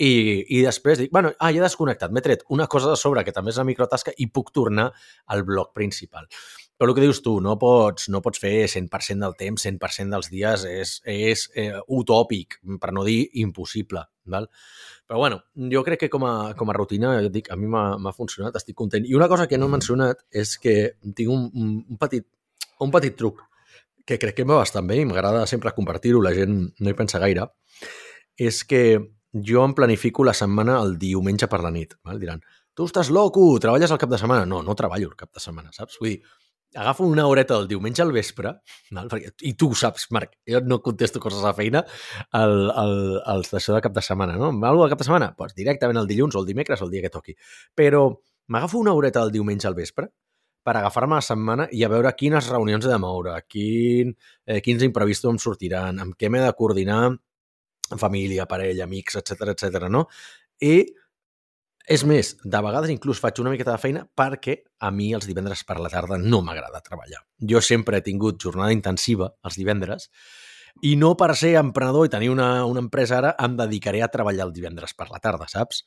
i, 0.00 0.10
i 0.48 0.62
després 0.64 1.02
dic, 1.02 1.12
bueno, 1.12 1.34
ah, 1.36 1.50
ja 1.52 1.60
he 1.60 1.66
desconnectat, 1.66 2.12
m'he 2.14 2.24
tret 2.24 2.46
una 2.48 2.66
cosa 2.70 2.88
de 2.94 2.96
sobre 2.96 3.24
que 3.26 3.34
també 3.36 3.52
és 3.52 3.60
una 3.60 3.68
microtasca 3.68 4.14
i 4.16 4.30
puc 4.32 4.54
tornar 4.56 4.88
al 5.28 5.44
bloc 5.44 5.74
principal. 5.76 6.30
Però 6.80 6.94
el 6.94 6.96
que 6.96 7.02
dius 7.04 7.18
tu, 7.20 7.34
no 7.44 7.58
pots, 7.60 8.06
no 8.08 8.22
pots 8.24 8.40
fer 8.40 8.64
100% 8.72 9.20
del 9.20 9.34
temps, 9.36 9.66
100% 9.66 10.14
dels 10.16 10.30
dies, 10.32 10.62
és, 10.64 10.94
és 11.12 11.42
eh, 11.60 11.74
utòpic, 11.92 12.56
per 12.80 12.94
no 12.96 13.04
dir 13.04 13.26
impossible. 13.42 14.06
Val? 14.32 14.46
Però 15.04 15.18
bueno, 15.20 15.42
jo 15.68 15.82
crec 15.84 16.06
que 16.06 16.08
com 16.08 16.24
a, 16.24 16.32
com 16.56 16.72
a 16.72 16.76
rutina, 16.78 17.12
et 17.20 17.28
dic, 17.34 17.50
a 17.52 17.58
mi 17.60 17.68
m'ha 17.68 18.14
funcionat, 18.16 18.56
estic 18.56 18.78
content. 18.78 19.04
I 19.04 19.18
una 19.18 19.28
cosa 19.28 19.44
que 19.50 19.58
no 19.60 19.68
he 19.68 19.74
mencionat 19.74 20.24
és 20.32 20.54
que 20.62 20.76
tinc 21.04 21.28
un, 21.28 21.50
un, 21.52 22.00
petit 22.00 22.24
un 22.80 22.96
petit 22.96 23.16
truc 23.18 23.44
que 24.08 24.16
crec 24.18 24.38
que 24.38 24.48
em 24.48 24.50
va 24.54 24.62
bastant 24.62 24.88
bé 24.88 25.02
i 25.02 25.06
m'agrada 25.06 25.44
sempre 25.50 25.74
compartir-ho, 25.76 26.22
la 26.24 26.32
gent 26.34 26.62
no 26.80 26.90
hi 26.90 26.96
pensa 26.96 27.20
gaire, 27.20 27.44
és 28.40 28.64
que 28.64 28.82
jo 29.52 29.68
em 29.68 29.76
planifico 29.76 30.24
la 30.24 30.34
setmana 30.34 30.80
el 30.80 30.96
diumenge 30.98 31.46
per 31.50 31.60
la 31.60 31.70
nit. 31.74 31.98
Val? 32.08 32.18
Diran, 32.22 32.40
tu 32.74 32.88
estàs 32.88 33.12
loco, 33.12 33.50
treballes 33.60 33.92
al 33.92 34.00
cap 34.00 34.10
de 34.10 34.18
setmana. 34.18 34.48
No, 34.48 34.64
no 34.64 34.78
treballo 34.78 35.12
el 35.12 35.18
cap 35.18 35.34
de 35.36 35.44
setmana, 35.44 35.74
saps? 35.76 36.00
Vull 36.00 36.14
dir, 36.14 36.22
agafo 36.74 37.04
una 37.04 37.26
horeta 37.26 37.56
del 37.58 37.68
diumenge 37.68 38.02
al 38.02 38.12
vespre, 38.12 38.54
val? 38.94 39.08
Perquè, 39.10 39.32
i 39.48 39.54
tu 39.58 39.72
saps, 39.74 40.06
Marc, 40.14 40.36
jo 40.48 40.60
no 40.66 40.80
contesto 40.84 41.20
coses 41.22 41.44
a 41.44 41.52
feina 41.56 41.82
al, 42.36 42.70
al, 42.70 42.96
al 43.26 43.44
d'això 43.48 43.74
de 43.74 43.82
cap 43.84 43.94
de 43.96 44.04
setmana, 44.04 44.36
no? 44.38 44.52
Algo 44.68 44.84
de 44.84 44.92
cap 44.94 45.02
de 45.02 45.08
setmana? 45.08 45.30
Doncs 45.32 45.38
pues 45.38 45.56
directament 45.58 46.00
el 46.00 46.10
dilluns 46.10 46.36
o 46.36 46.42
el 46.42 46.48
dimecres 46.48 46.82
o 46.82 46.88
el 46.88 46.94
dia 46.94 47.02
que 47.06 47.12
toqui. 47.12 47.36
Però 47.74 48.08
m'agafo 48.50 48.78
una 48.78 48.94
horeta 48.94 49.24
del 49.24 49.34
diumenge 49.34 49.68
al 49.68 49.78
vespre 49.78 50.10
per 50.62 50.76
agafar-me 50.76 51.16
la 51.16 51.24
setmana 51.24 51.66
i 51.72 51.82
a 51.84 51.90
veure 51.90 52.12
quines 52.16 52.50
reunions 52.52 52.86
he 52.86 52.92
de 52.92 53.00
moure, 53.00 53.34
quin, 53.48 54.14
eh, 54.46 54.60
quins 54.60 54.84
imprevistos 54.86 55.32
em 55.32 55.38
sortiran, 55.40 55.98
amb 55.98 56.16
què 56.20 56.30
m'he 56.30 56.42
de 56.44 56.52
coordinar 56.58 57.02
amb 57.08 57.98
família, 57.98 58.46
parella, 58.46 58.84
amics, 58.84 59.16
etc 59.18 59.54
etc. 59.54 59.88
no? 59.90 60.06
I 60.60 60.84
és 61.90 62.04
més, 62.06 62.36
de 62.44 62.58
vegades 62.62 62.92
inclús 62.92 63.18
faig 63.22 63.40
una 63.42 63.50
miqueta 63.50 63.74
de 63.74 63.82
feina 63.82 64.04
perquè 64.16 64.60
a 64.86 64.92
mi 64.94 65.08
els 65.16 65.26
divendres 65.26 65.64
per 65.66 65.80
la 65.82 65.90
tarda 65.90 66.20
no 66.22 66.38
m'agrada 66.46 66.82
treballar. 66.86 67.24
Jo 67.52 67.62
sempre 67.64 67.98
he 67.98 68.06
tingut 68.06 68.38
jornada 68.42 68.74
intensiva 68.74 69.32
els 69.42 69.58
divendres 69.58 70.06
i 70.86 70.94
no 70.96 71.16
per 71.18 71.32
ser 71.34 71.56
emprenedor 71.58 72.06
i 72.06 72.12
tenir 72.12 72.30
una, 72.30 72.64
una 72.64 72.84
empresa 72.84 73.18
ara 73.18 73.34
em 73.42 73.56
dedicaré 73.58 74.04
a 74.04 74.10
treballar 74.12 74.46
el 74.46 74.54
divendres 74.54 74.94
per 74.94 75.10
la 75.10 75.18
tarda, 75.18 75.50
saps? 75.50 75.82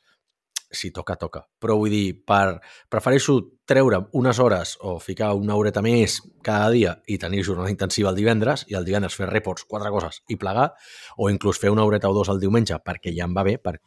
si 0.74 0.92
toca, 0.92 1.16
toca. 1.16 1.44
Però 1.62 1.78
vull 1.78 1.94
dir, 1.94 2.24
per, 2.26 2.58
prefereixo 2.92 3.38
treure 3.70 4.00
unes 4.18 4.40
hores 4.42 4.74
o 4.82 4.98
ficar 5.00 5.32
una 5.38 5.56
horeta 5.56 5.84
més 5.86 6.18
cada 6.44 6.72
dia 6.74 6.96
i 7.08 7.20
tenir 7.22 7.44
jornada 7.46 7.72
intensiva 7.72 8.10
el 8.10 8.18
divendres 8.18 8.66
i 8.68 8.78
el 8.80 8.88
divendres 8.88 9.16
fer 9.16 9.30
reports, 9.30 9.68
quatre 9.70 9.92
coses 9.94 10.24
i 10.28 10.38
plegar, 10.42 10.72
o 11.18 11.30
inclús 11.30 11.62
fer 11.62 11.72
una 11.72 11.86
horeta 11.86 12.10
o 12.10 12.18
dos 12.18 12.34
al 12.34 12.42
diumenge 12.42 12.80
perquè 12.84 13.14
ja 13.16 13.28
em 13.30 13.38
va 13.38 13.46
bé, 13.46 13.60
per, 13.62 13.78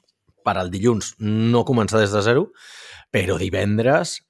per 0.46 0.56
al 0.60 0.70
dilluns 0.70 1.14
no 1.22 1.64
començar 1.66 2.00
des 2.02 2.14
de 2.14 2.22
zero, 2.22 2.46
però 3.12 3.38
divendres, 3.40 4.20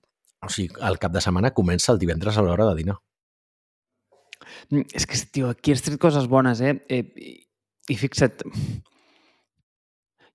o 0.45 0.51
sigui, 0.53 0.73
el 0.89 0.99
cap 1.03 1.13
de 1.13 1.23
setmana 1.25 1.53
comença 1.57 1.93
el 1.93 2.01
divendres 2.01 2.37
a 2.37 2.45
l'hora 2.45 2.69
de 2.71 2.77
dinar. 2.81 2.99
Mm, 4.71 4.89
és 4.97 5.07
que, 5.07 5.19
tio, 5.33 5.51
aquí 5.53 5.75
has 5.75 5.85
tret 5.85 6.01
coses 6.01 6.29
bones, 6.31 6.63
eh? 6.65 6.79
eh 6.89 7.05
i, 7.87 7.95
fixa't, 7.95 8.43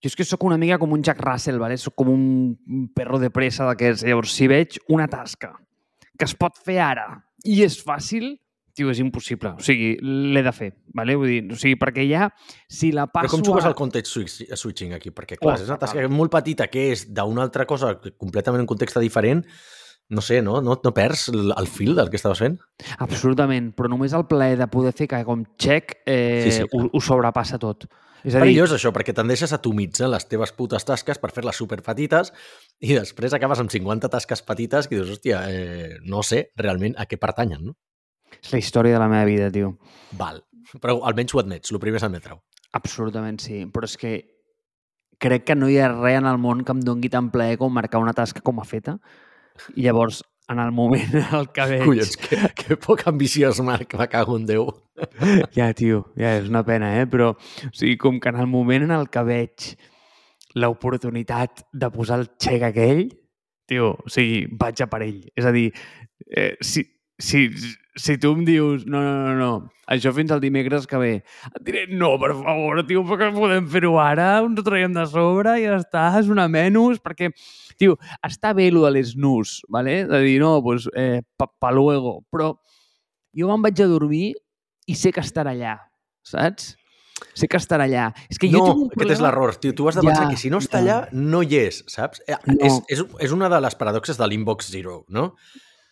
jo 0.01 0.09
és 0.09 0.15
que 0.17 0.25
sóc 0.25 0.43
una 0.47 0.57
mica 0.57 0.79
com 0.81 0.93
un 0.95 1.03
Jack 1.05 1.19
Russell, 1.21 1.59
¿vale? 1.61 1.77
sóc 1.77 1.93
com 1.99 2.09
un 2.09 2.87
perro 2.95 3.19
de 3.21 3.29
pressa 3.29 3.67
d'aquests. 3.67 4.05
Llavors, 4.07 4.33
si 4.33 4.47
veig 4.49 4.79
una 4.89 5.05
tasca 5.11 5.51
que 6.17 6.25
es 6.25 6.33
pot 6.37 6.57
fer 6.57 6.79
ara 6.81 7.05
i 7.45 7.59
és 7.65 7.77
fàcil, 7.85 8.31
tio, 8.75 8.91
és 8.93 9.01
impossible. 9.03 9.53
O 9.59 9.65
sigui, 9.65 9.93
l'he 10.01 10.43
de 10.45 10.53
fer, 10.55 10.71
¿vale? 10.97 11.17
Vull 11.19 11.31
dir, 11.31 11.41
o 11.53 11.59
sigui, 11.59 11.77
perquè 11.81 12.05
ja, 12.09 12.29
si 12.69 12.91
la 12.95 13.07
passo... 13.11 13.27
Però 13.27 13.37
com 13.37 13.45
jugues 13.51 13.67
a... 13.67 13.71
al 13.71 13.77
context 13.77 14.17
switching 14.59 14.95
aquí? 14.97 15.13
Perquè, 15.15 15.39
clar, 15.39 15.57
oh, 15.57 15.61
és 15.61 15.69
una 15.69 15.79
tasca 15.81 16.07
molt 16.11 16.33
petita 16.33 16.69
que 16.71 16.89
és 16.95 17.05
d'una 17.11 17.45
altra 17.47 17.67
cosa 17.69 17.93
completament 18.11 18.61
en 18.61 18.67
un 18.67 18.71
context 18.73 18.99
diferent, 19.01 19.45
no 20.11 20.21
sé, 20.21 20.41
no? 20.41 20.59
no? 20.61 20.75
No 20.83 20.93
perds 20.93 21.29
el 21.31 21.67
fil 21.71 21.95
del 21.95 22.09
que 22.11 22.19
estaves 22.19 22.41
fent? 22.43 22.59
Absolutament, 22.99 23.71
però 23.77 23.89
només 23.89 24.13
el 24.17 24.27
plaer 24.27 24.57
de 24.59 24.67
poder 24.71 24.91
fer 24.97 25.07
que 25.07 25.21
com 25.27 25.45
check 25.57 26.01
eh, 26.05 26.43
sí, 26.45 26.55
sí, 26.59 26.65
ho, 26.67 26.89
ho 26.91 27.03
sobrepassa 27.03 27.59
tot. 27.61 27.87
És 28.21 28.35
a 28.35 28.41
dir... 28.41 28.43
Perillós 28.43 28.73
això, 28.75 28.91
perquè 28.93 29.15
tendeixes 29.17 29.53
a 29.53 29.59
atomitzar 29.61 30.09
les 30.11 30.27
teves 30.29 30.51
putes 30.57 30.85
tasques 30.85 31.21
per 31.21 31.31
fer-les 31.33 31.57
superpetites 31.57 32.33
i 32.83 32.93
després 32.97 33.33
acabes 33.37 33.63
amb 33.63 33.73
50 33.73 34.11
tasques 34.13 34.43
petites 34.45 34.89
i 34.89 34.97
dius, 34.97 35.15
hòstia, 35.15 35.45
eh, 35.49 35.95
no 36.05 36.21
sé 36.27 36.49
realment 36.59 36.97
a 36.99 37.07
què 37.09 37.19
pertanyen, 37.21 37.71
no? 37.71 37.77
És 38.41 38.53
la 38.53 38.61
història 38.61 38.97
de 38.97 39.01
la 39.01 39.09
meva 39.11 39.27
vida, 39.29 39.51
tio. 39.53 39.75
Val, 40.17 40.41
però 40.81 40.99
almenys 41.07 41.35
ho 41.35 41.41
admets, 41.41 41.71
el 41.71 41.81
primer 41.83 42.01
és 42.01 42.07
admetre-ho. 42.07 42.41
Absolutament 42.77 43.39
sí, 43.43 43.65
però 43.71 43.87
és 43.89 43.97
que 43.99 44.13
crec 45.21 45.45
que 45.45 45.55
no 45.55 45.69
hi 45.69 45.77
ha 45.77 45.91
res 45.91 46.17
en 46.17 46.27
el 46.29 46.39
món 46.41 46.63
que 46.65 46.73
em 46.73 46.81
dongui 46.81 47.11
tan 47.13 47.29
plaer 47.33 47.59
com 47.61 47.73
marcar 47.73 48.01
una 48.01 48.15
tasca 48.17 48.41
com 48.41 48.61
a 48.61 48.65
feta 48.65 48.97
i 49.75 49.85
llavors 49.85 50.23
en 50.51 50.59
el 50.59 50.71
moment 50.75 51.13
en 51.15 51.35
el 51.37 51.47
que 51.53 51.67
veig... 51.69 51.83
Collons, 51.85 52.17
que, 52.19 52.39
que 52.57 52.77
poc 52.81 53.05
ambiciós, 53.11 53.61
Marc, 53.63 53.95
me 53.99 54.07
cago 54.11 54.35
en 54.39 54.47
Déu. 54.49 54.65
Ja, 55.55 55.69
tio, 55.77 56.03
ja 56.19 56.33
és 56.39 56.49
una 56.51 56.63
pena, 56.67 56.91
eh? 56.99 57.07
Però, 57.09 57.31
o 57.37 57.71
sigui, 57.71 57.95
com 58.01 58.19
que 58.21 58.33
en 58.33 58.41
el 58.41 58.49
moment 58.51 58.87
en 58.89 58.95
el 58.97 59.07
que 59.13 59.23
veig 59.27 59.71
l'oportunitat 60.59 61.63
de 61.71 61.91
posar 61.93 62.19
el 62.19 62.27
xec 62.41 62.65
aquell, 62.67 63.05
tio, 63.69 63.93
o 63.95 64.11
sigui, 64.11 64.43
vaig 64.59 64.83
a 64.83 64.89
per 64.91 65.03
ell. 65.05 65.21
És 65.37 65.47
a 65.47 65.53
dir, 65.55 65.69
eh, 66.27 66.55
si, 66.59 66.83
si, 67.21 67.45
si 67.95 68.17
tu 68.17 68.33
em 68.35 68.43
dius, 68.47 68.85
no, 68.89 69.01
no, 69.03 69.13
no, 69.27 69.35
no, 69.37 69.51
això 69.91 70.11
fins 70.15 70.33
al 70.33 70.41
dimecres 70.43 70.87
que 70.89 70.99
ve, 70.99 71.11
et 71.51 71.61
diré, 71.67 71.85
no, 71.91 72.13
per 72.21 72.33
favor, 72.39 72.81
tio, 72.89 73.03
perquè 73.07 73.29
podem 73.35 73.69
fer-ho 73.71 73.93
ara, 74.01 74.31
ens 74.41 74.59
ho 74.59 74.65
traiem 74.65 74.95
de 74.95 75.05
sobre 75.11 75.55
i 75.61 75.67
ja 75.67 75.77
està, 75.79 76.07
és 76.19 76.31
una 76.31 76.47
menys, 76.51 77.01
perquè, 77.03 77.31
tio, 77.79 77.97
està 78.27 78.55
bé 78.57 78.71
lo 78.73 78.85
de 78.87 78.95
les 78.97 79.15
nus, 79.15 79.59
¿vale? 79.69 80.01
de 80.09 80.21
dir, 80.25 80.39
no, 80.43 80.57
pues, 80.65 80.89
eh, 80.95 81.21
pa, 81.37 81.47
pa 81.47 81.71
luego, 81.75 82.19
però 82.33 82.55
jo 83.37 83.47
me'n 83.51 83.63
vaig 83.63 83.79
a 83.83 83.89
dormir 83.91 84.31
i 84.89 84.97
sé 84.97 85.13
que 85.15 85.23
estarà 85.23 85.55
allà, 85.55 85.77
saps? 86.27 86.75
Sé 87.37 87.45
que 87.45 87.59
estarà 87.59 87.85
allà. 87.85 88.07
És 88.33 88.39
que 88.41 88.49
no, 88.49 88.57
jo 88.57 88.63
tinc 88.65 88.79
un 88.79 88.87
problema... 88.89 89.05
aquest 89.05 89.13
és 89.13 89.21
l'error, 89.21 89.53
tio. 89.61 89.75
Tu 89.77 89.87
has 89.87 89.97
de 89.99 90.03
pensar 90.07 90.23
ja, 90.25 90.31
que 90.33 90.39
si 90.41 90.49
no 90.49 90.57
està 90.57 90.79
ja. 90.81 90.95
allà, 91.03 91.19
no 91.29 91.43
hi 91.45 91.59
és, 91.59 91.83
saps? 91.91 92.23
Eh, 92.25 92.37
no. 92.49 92.57
És, 92.65 92.79
és, 92.95 93.03
és 93.27 93.35
una 93.35 93.49
de 93.51 93.59
les 93.61 93.77
paradoxes 93.77 94.17
de 94.17 94.27
l'inbox 94.27 94.71
zero, 94.73 95.03
no? 95.13 95.27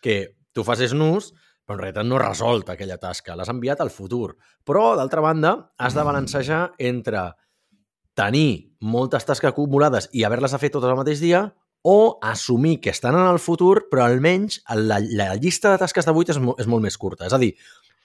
Que 0.02 0.16
tu 0.52 0.64
fas 0.66 0.82
snus, 0.90 1.30
però 1.64 1.78
en 1.78 1.84
realitat 1.84 2.06
no 2.08 2.18
has 2.18 2.24
resolt 2.24 2.70
aquella 2.72 2.98
tasca, 2.98 3.36
l'has 3.36 3.50
enviat 3.52 3.80
al 3.80 3.92
futur. 3.94 4.34
Però, 4.66 4.94
d'altra 4.98 5.22
banda, 5.22 5.54
has 5.78 5.94
de 5.94 6.04
balancejar 6.06 6.62
entre 6.78 7.28
tenir 8.18 8.74
moltes 8.80 9.24
tasques 9.28 9.52
acumulades 9.52 10.08
i 10.12 10.24
haver-les 10.26 10.54
a 10.54 10.58
fer 10.58 10.72
totes 10.74 10.90
al 10.90 10.98
mateix 10.98 11.22
dia 11.22 11.44
o 11.86 12.18
assumir 12.22 12.80
que 12.80 12.90
estan 12.90 13.16
en 13.16 13.28
el 13.30 13.38
futur, 13.40 13.86
però 13.90 14.04
almenys 14.04 14.60
la, 14.76 14.98
la 15.00 15.34
llista 15.36 15.70
de 15.72 15.80
tasques 15.80 16.04
d'avui 16.04 16.26
és, 16.28 16.40
és 16.60 16.68
molt 16.68 16.84
més 16.84 16.98
curta. 17.00 17.28
És 17.30 17.36
a 17.36 17.40
dir, 17.40 17.54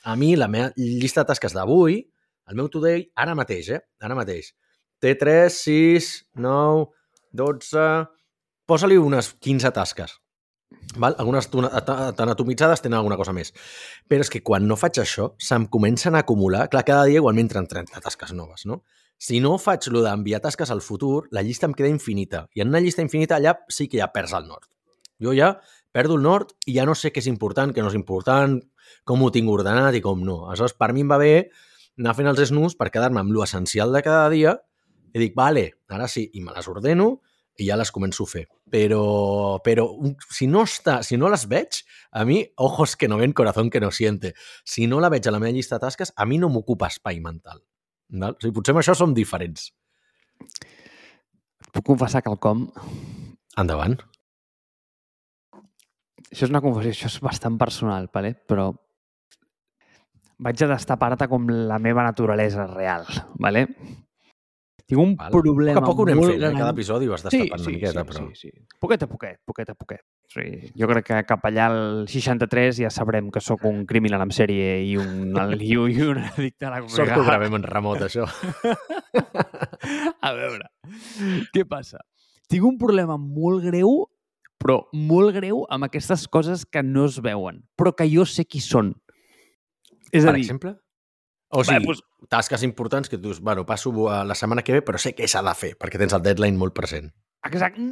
a 0.06 0.16
mi 0.16 0.36
la 0.38 0.48
meva 0.48 0.70
llista 0.78 1.24
de 1.24 1.32
tasques 1.34 1.56
d'avui, 1.56 2.00
el 2.46 2.60
meu 2.60 2.70
today, 2.70 3.08
ara 3.18 3.34
mateix, 3.36 3.72
eh? 3.74 3.82
Ara 4.06 4.16
mateix, 4.16 4.54
té 5.02 5.16
3, 5.20 5.62
6, 5.66 6.12
9, 6.46 6.86
12... 7.34 7.88
Posa-li 8.66 8.96
unes 8.98 9.28
15 9.46 9.70
tasques. 9.76 10.16
Val? 11.02 11.16
Algunes 11.22 11.50
tan 11.52 12.32
atomitzades 12.32 12.84
tenen 12.84 13.00
alguna 13.00 13.18
cosa 13.20 13.34
més. 13.36 13.54
Però 14.10 14.26
és 14.26 14.32
que 14.32 14.44
quan 14.44 14.68
no 14.68 14.78
faig 14.80 15.00
això, 15.04 15.32
se'm 15.40 15.70
comencen 15.72 16.16
a 16.16 16.24
acumular... 16.26 16.68
Clar, 16.72 16.86
cada 16.88 17.06
dia 17.10 17.22
igual 17.22 17.36
m'entren 17.38 17.68
30 17.68 18.04
tasques 18.04 18.34
noves, 18.34 18.66
no? 18.66 18.82
Si 19.18 19.40
no 19.40 19.56
faig 19.62 19.88
lo 19.94 20.02
d'enviar 20.04 20.42
tasques 20.44 20.72
al 20.72 20.84
futur, 20.84 21.28
la 21.32 21.44
llista 21.46 21.70
em 21.70 21.74
queda 21.74 21.92
infinita. 21.92 22.46
I 22.56 22.66
en 22.66 22.74
una 22.74 22.82
llista 22.84 23.04
infinita 23.06 23.38
allà 23.40 23.56
sí 23.72 23.88
que 23.88 24.02
ja 24.02 24.12
perds 24.12 24.36
el 24.36 24.48
nord. 24.50 24.68
Jo 25.24 25.32
ja 25.36 25.54
perdo 25.96 26.18
el 26.20 26.26
nord 26.26 26.52
i 26.68 26.76
ja 26.76 26.84
no 26.84 26.96
sé 27.00 27.14
què 27.16 27.22
és 27.24 27.30
important, 27.32 27.72
què 27.72 27.84
no 27.84 27.88
és 27.88 27.96
important, 27.96 28.58
com 29.08 29.22
ho 29.24 29.32
tinc 29.32 29.48
ordenat 29.52 29.96
i 29.96 30.02
com 30.04 30.26
no. 30.28 30.42
Aleshores, 30.50 30.76
per 30.76 30.92
mi 30.92 31.06
em 31.06 31.12
va 31.12 31.20
bé 31.22 31.32
anar 31.96 32.16
fent 32.18 32.28
els 32.28 32.42
snus 32.50 32.76
per 32.76 32.90
quedar-me 32.92 33.22
amb 33.22 33.32
lo 33.32 33.46
essencial 33.46 33.96
de 33.96 34.02
cada 34.04 34.28
dia 34.34 34.58
i 35.16 35.22
dic, 35.22 35.32
vale, 35.38 35.70
ara 35.88 36.10
sí, 36.12 36.26
i 36.36 36.44
me 36.44 36.52
les 36.52 36.68
ordeno 36.68 37.22
i 37.58 37.70
ja 37.70 37.78
les 37.80 37.92
començo 37.96 38.26
a 38.26 38.32
fer. 38.32 38.46
Però, 38.72 39.60
però 39.64 39.86
si 40.34 40.48
no 40.52 40.66
està, 40.68 41.00
si 41.08 41.18
no 41.18 41.30
les 41.32 41.46
veig, 41.52 41.82
a 42.12 42.26
mi, 42.28 42.42
ojos 42.58 42.96
que 43.00 43.08
no 43.08 43.20
ven, 43.22 43.34
corazón 43.34 43.70
que 43.70 43.80
no 43.80 43.92
siente. 43.92 44.34
Si 44.66 44.88
no 44.88 45.00
la 45.00 45.12
veig 45.14 45.28
a 45.28 45.34
la 45.36 45.40
meva 45.40 45.56
llista 45.56 45.80
de 45.80 45.86
tasques, 45.86 46.14
a 46.16 46.26
mi 46.26 46.40
no 46.42 46.50
m'ocupa 46.52 46.92
espai 46.92 47.22
mental. 47.24 47.62
Val? 48.10 48.36
O 48.36 48.42
sigui, 48.42 48.56
potser 48.56 48.76
amb 48.76 48.84
això 48.84 48.96
som 48.98 49.16
diferents. 49.16 49.70
Et 51.64 51.72
puc 51.72 51.86
confessar 51.94 52.24
quelcom? 52.26 52.68
Endavant. 53.60 53.98
Això 56.26 56.48
és 56.48 56.52
una 56.52 56.62
confessió, 56.64 56.92
això 56.92 57.12
és 57.12 57.22
bastant 57.24 57.58
personal, 57.62 58.10
vale? 58.14 58.34
però 58.36 58.72
vaig 60.44 60.64
a 60.66 60.68
destapar-te 60.68 61.30
com 61.32 61.48
la 61.48 61.80
meva 61.80 62.04
naturalesa 62.04 62.66
real. 62.68 63.06
Vale? 63.40 63.68
Tinc 64.86 65.02
un 65.02 65.16
Val. 65.18 65.32
problema 65.34 65.80
poc 65.80 65.84
a 65.84 65.90
poc 65.90 66.00
ho 66.00 66.04
anem 66.06 66.20
fent, 66.22 66.44
eh? 66.46 66.50
cada 66.54 66.74
episodi 66.76 67.08
vas 67.10 67.24
destapant 67.26 67.58
sí, 67.58 67.64
sí, 67.64 67.72
una 67.72 67.74
miqueta, 67.74 68.02
sí, 68.04 68.10
però... 68.12 68.26
Sí, 68.38 68.52
sí. 68.52 68.66
Poquet 68.84 69.02
a 69.02 69.08
poquet, 69.10 69.40
poquet 69.50 69.72
a 69.72 69.74
poquet. 69.74 70.04
Sí, 70.30 70.46
jo 70.78 70.90
crec 70.92 71.08
que 71.08 71.22
cap 71.26 71.48
allà 71.50 71.66
al 71.72 71.80
63 72.12 72.84
ja 72.84 72.92
sabrem 72.94 73.32
que 73.34 73.42
sóc 73.42 73.66
un 73.66 73.88
criminal 73.90 74.22
en 74.28 74.34
sèrie 74.36 74.76
i 74.86 74.94
un, 75.02 75.34
i, 75.58 75.72
i 75.74 76.06
un 76.06 76.22
addicte 76.22 76.70
a 76.70 76.76
la 76.76 76.84
comunitat. 76.84 77.00
Sort 77.00 77.14
que 77.16 77.18
ho 77.24 77.26
gravem 77.26 77.58
en 77.58 77.66
remot, 77.66 78.06
això. 78.06 78.28
a 80.30 80.34
veure, 80.38 80.70
què 81.56 81.66
passa? 81.66 82.04
Tinc 82.46 82.70
un 82.70 82.78
problema 82.78 83.18
molt 83.18 83.66
greu, 83.66 84.04
però 84.62 84.84
molt 84.94 85.34
greu 85.34 85.66
amb 85.74 85.90
aquestes 85.90 86.30
coses 86.30 86.70
que 86.70 86.86
no 86.86 87.10
es 87.10 87.18
veuen, 87.26 87.64
però 87.74 87.98
que 87.98 88.06
jo 88.12 88.30
sé 88.30 88.46
qui 88.46 88.62
són. 88.62 88.94
És 90.12 90.22
per 90.22 90.36
a 90.36 90.38
dir, 90.38 90.46
exemple? 90.46 90.78
O 91.56 91.64
sigui, 91.64 91.80
Bé, 91.80 91.94
doncs... 91.94 92.04
tasques 92.30 92.66
importants 92.68 93.10
que 93.10 93.18
tu 93.18 93.30
dius, 93.30 93.40
bueno, 93.40 93.64
passo 93.66 93.94
a 94.12 94.24
la 94.28 94.36
setmana 94.36 94.64
que 94.66 94.76
ve, 94.76 94.82
però 94.84 95.00
sé 95.00 95.14
què 95.16 95.28
s'ha 95.32 95.44
de 95.46 95.54
fer, 95.56 95.72
perquè 95.80 96.02
tens 96.02 96.14
el 96.18 96.24
deadline 96.26 96.60
molt 96.60 96.76
present. 96.76 97.08
Exacte. 97.46 97.86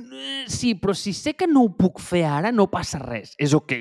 Sí, 0.49 0.73
però 0.81 0.95
si 0.97 1.13
sé 1.13 1.35
que 1.37 1.47
no 1.47 1.63
ho 1.63 1.71
puc 1.77 2.01
fer 2.01 2.25
ara, 2.27 2.51
no 2.51 2.67
passa 2.71 2.99
res. 2.99 3.35
És 3.37 3.53
ok. 3.55 3.73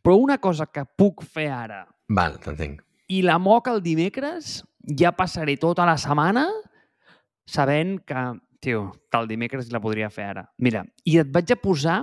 Però 0.00 0.16
una 0.16 0.40
cosa 0.42 0.66
que 0.66 0.82
puc 0.98 1.22
fer 1.22 1.50
ara, 1.52 1.84
Val, 2.10 2.40
t'entenc. 2.42 2.80
I 3.10 3.22
la 3.22 3.38
moca 3.38 3.72
el 3.74 3.82
dimecres 3.84 4.60
ja 4.98 5.12
passaré 5.14 5.56
tota 5.62 5.86
la 5.86 5.96
setmana 6.00 6.48
sabent 7.46 8.00
que, 8.06 8.22
tio, 8.62 8.88
el 9.18 9.28
dimecres 9.30 9.70
la 9.70 9.80
podria 9.82 10.10
fer 10.10 10.30
ara. 10.32 10.44
Mira, 10.58 10.84
i 11.06 11.20
et 11.22 11.30
vaig 11.30 11.52
a 11.54 11.58
posar... 11.60 12.00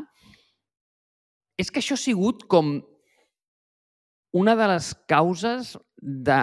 És 1.57 1.71
que 1.73 1.81
això 1.81 1.95
ha 1.97 1.99
sigut 1.99 2.43
com 2.45 2.75
una 4.37 4.53
de 4.55 4.67
les 4.69 4.91
causes 5.09 5.71
de 5.97 6.37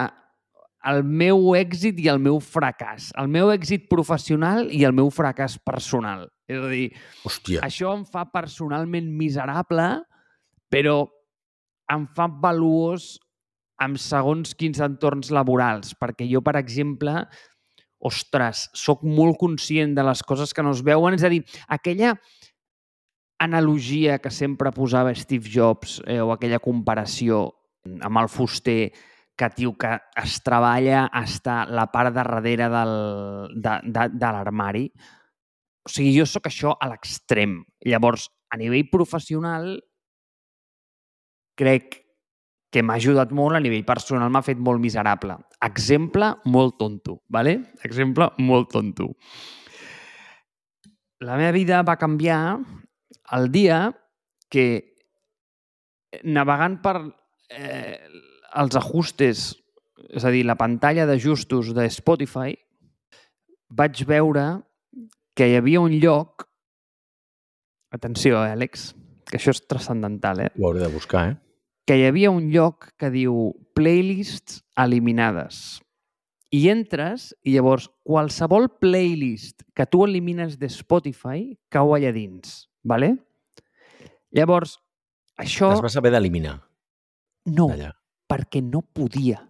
el 0.90 1.02
meu 1.04 1.54
èxit 1.56 1.98
i 2.02 2.08
el 2.12 2.20
meu 2.22 2.38
fracàs. 2.44 3.10
El 3.20 3.30
meu 3.32 3.50
èxit 3.54 3.88
professional 3.90 4.68
i 4.72 4.84
el 4.84 4.94
meu 4.96 5.10
fracàs 5.14 5.56
personal. 5.64 6.26
És 6.48 6.60
a 6.60 6.68
dir, 6.68 6.88
Hòstia. 7.24 7.62
això 7.64 7.94
em 7.96 8.04
fa 8.04 8.26
personalment 8.32 9.08
miserable, 9.08 10.04
però 10.68 11.06
em 11.92 12.06
fa 12.16 12.28
valuós 12.28 13.14
en 13.80 13.96
segons 13.96 14.54
quins 14.54 14.80
entorns 14.84 15.32
laborals. 15.32 15.94
Perquè 15.96 16.28
jo, 16.28 16.42
per 16.44 16.56
exemple, 16.60 17.24
ostres, 18.04 18.68
sóc 18.76 19.02
molt 19.02 19.38
conscient 19.40 19.94
de 19.96 20.04
les 20.04 20.22
coses 20.22 20.52
que 20.52 20.62
no 20.62 20.74
es 20.76 20.84
veuen. 20.84 21.16
És 21.16 21.24
a 21.24 21.32
dir, 21.32 21.42
aquella 21.68 22.14
analogia 23.40 24.18
que 24.18 24.30
sempre 24.30 24.70
posava 24.72 25.14
Steve 25.14 25.48
Jobs 25.50 26.00
eh, 26.06 26.20
o 26.20 26.30
aquella 26.32 26.60
comparació 26.62 27.48
amb 27.84 28.20
el 28.20 28.30
fuster 28.32 28.92
que, 29.36 29.48
tio, 29.50 29.74
que 29.78 29.96
es 30.20 30.38
treballa 30.46 31.08
està 31.20 31.64
la 31.66 31.88
part 31.92 32.12
de 32.12 32.20
darrere 32.20 32.68
del, 32.70 32.94
de, 33.54 33.74
de, 33.84 34.06
de 34.14 34.30
l'armari. 34.36 34.84
O 35.84 35.90
sigui, 35.90 36.14
jo 36.16 36.26
sóc 36.28 36.48
això 36.48 36.76
a 36.78 36.88
l'extrem. 36.92 37.58
Llavors, 37.84 38.28
a 38.50 38.60
nivell 38.60 38.86
professional, 38.92 39.74
crec 41.58 42.00
que 42.74 42.82
m'ha 42.82 42.96
ajudat 42.98 43.30
molt, 43.30 43.54
a 43.54 43.62
nivell 43.62 43.84
personal 43.86 44.32
m'ha 44.34 44.42
fet 44.42 44.58
molt 44.58 44.82
miserable. 44.82 45.36
Exemple 45.62 46.32
molt 46.50 46.78
tonto, 46.80 47.20
¿vale? 47.30 47.60
Exemple 47.86 48.32
molt 48.42 48.72
tonto. 48.74 49.12
La 51.22 51.38
meva 51.38 51.52
vida 51.54 51.82
va 51.86 51.98
canviar 52.00 52.58
el 53.38 53.46
dia 53.54 53.86
que 54.50 54.66
navegant 56.26 56.80
per 56.82 56.96
eh, 57.50 58.02
els 58.60 58.76
ajustes, 58.78 59.46
és 60.10 60.24
a 60.24 60.32
dir, 60.34 60.44
la 60.46 60.58
pantalla 60.58 61.06
d'ajustos 61.08 61.72
de 61.76 61.86
Spotify, 61.90 62.54
vaig 63.68 64.04
veure 64.08 64.46
que 65.34 65.48
hi 65.50 65.56
havia 65.58 65.82
un 65.82 65.96
lloc... 66.02 66.46
Atenció, 67.94 68.40
eh, 68.42 68.54
Àlex, 68.56 68.88
que 69.30 69.38
això 69.38 69.52
és 69.54 69.62
transcendental, 69.70 70.40
eh? 70.42 70.50
Ho 70.58 70.68
hauré 70.68 70.82
de 70.82 70.90
buscar, 70.90 71.28
eh? 71.30 71.36
Que 71.86 71.98
hi 72.00 72.06
havia 72.08 72.32
un 72.34 72.48
lloc 72.50 72.88
que 72.98 73.10
diu 73.12 73.52
playlists 73.76 74.62
eliminades. 74.80 75.80
I 76.54 76.68
entres 76.72 77.32
i 77.42 77.54
llavors 77.54 77.88
qualsevol 78.06 78.68
playlist 78.80 79.62
que 79.74 79.86
tu 79.90 80.04
elimines 80.06 80.58
de 80.58 80.70
Spotify 80.70 81.52
cau 81.70 81.94
allà 81.94 82.10
dins, 82.14 82.64
¿vale? 82.82 83.14
Llavors, 84.34 84.78
això... 85.38 85.74
Les 85.74 85.84
vas 85.84 85.98
haver 85.98 86.14
d'eliminar 86.14 86.58
No. 87.44 87.68
Perquè 88.34 88.62
no 88.64 88.82
podia. 88.82 89.44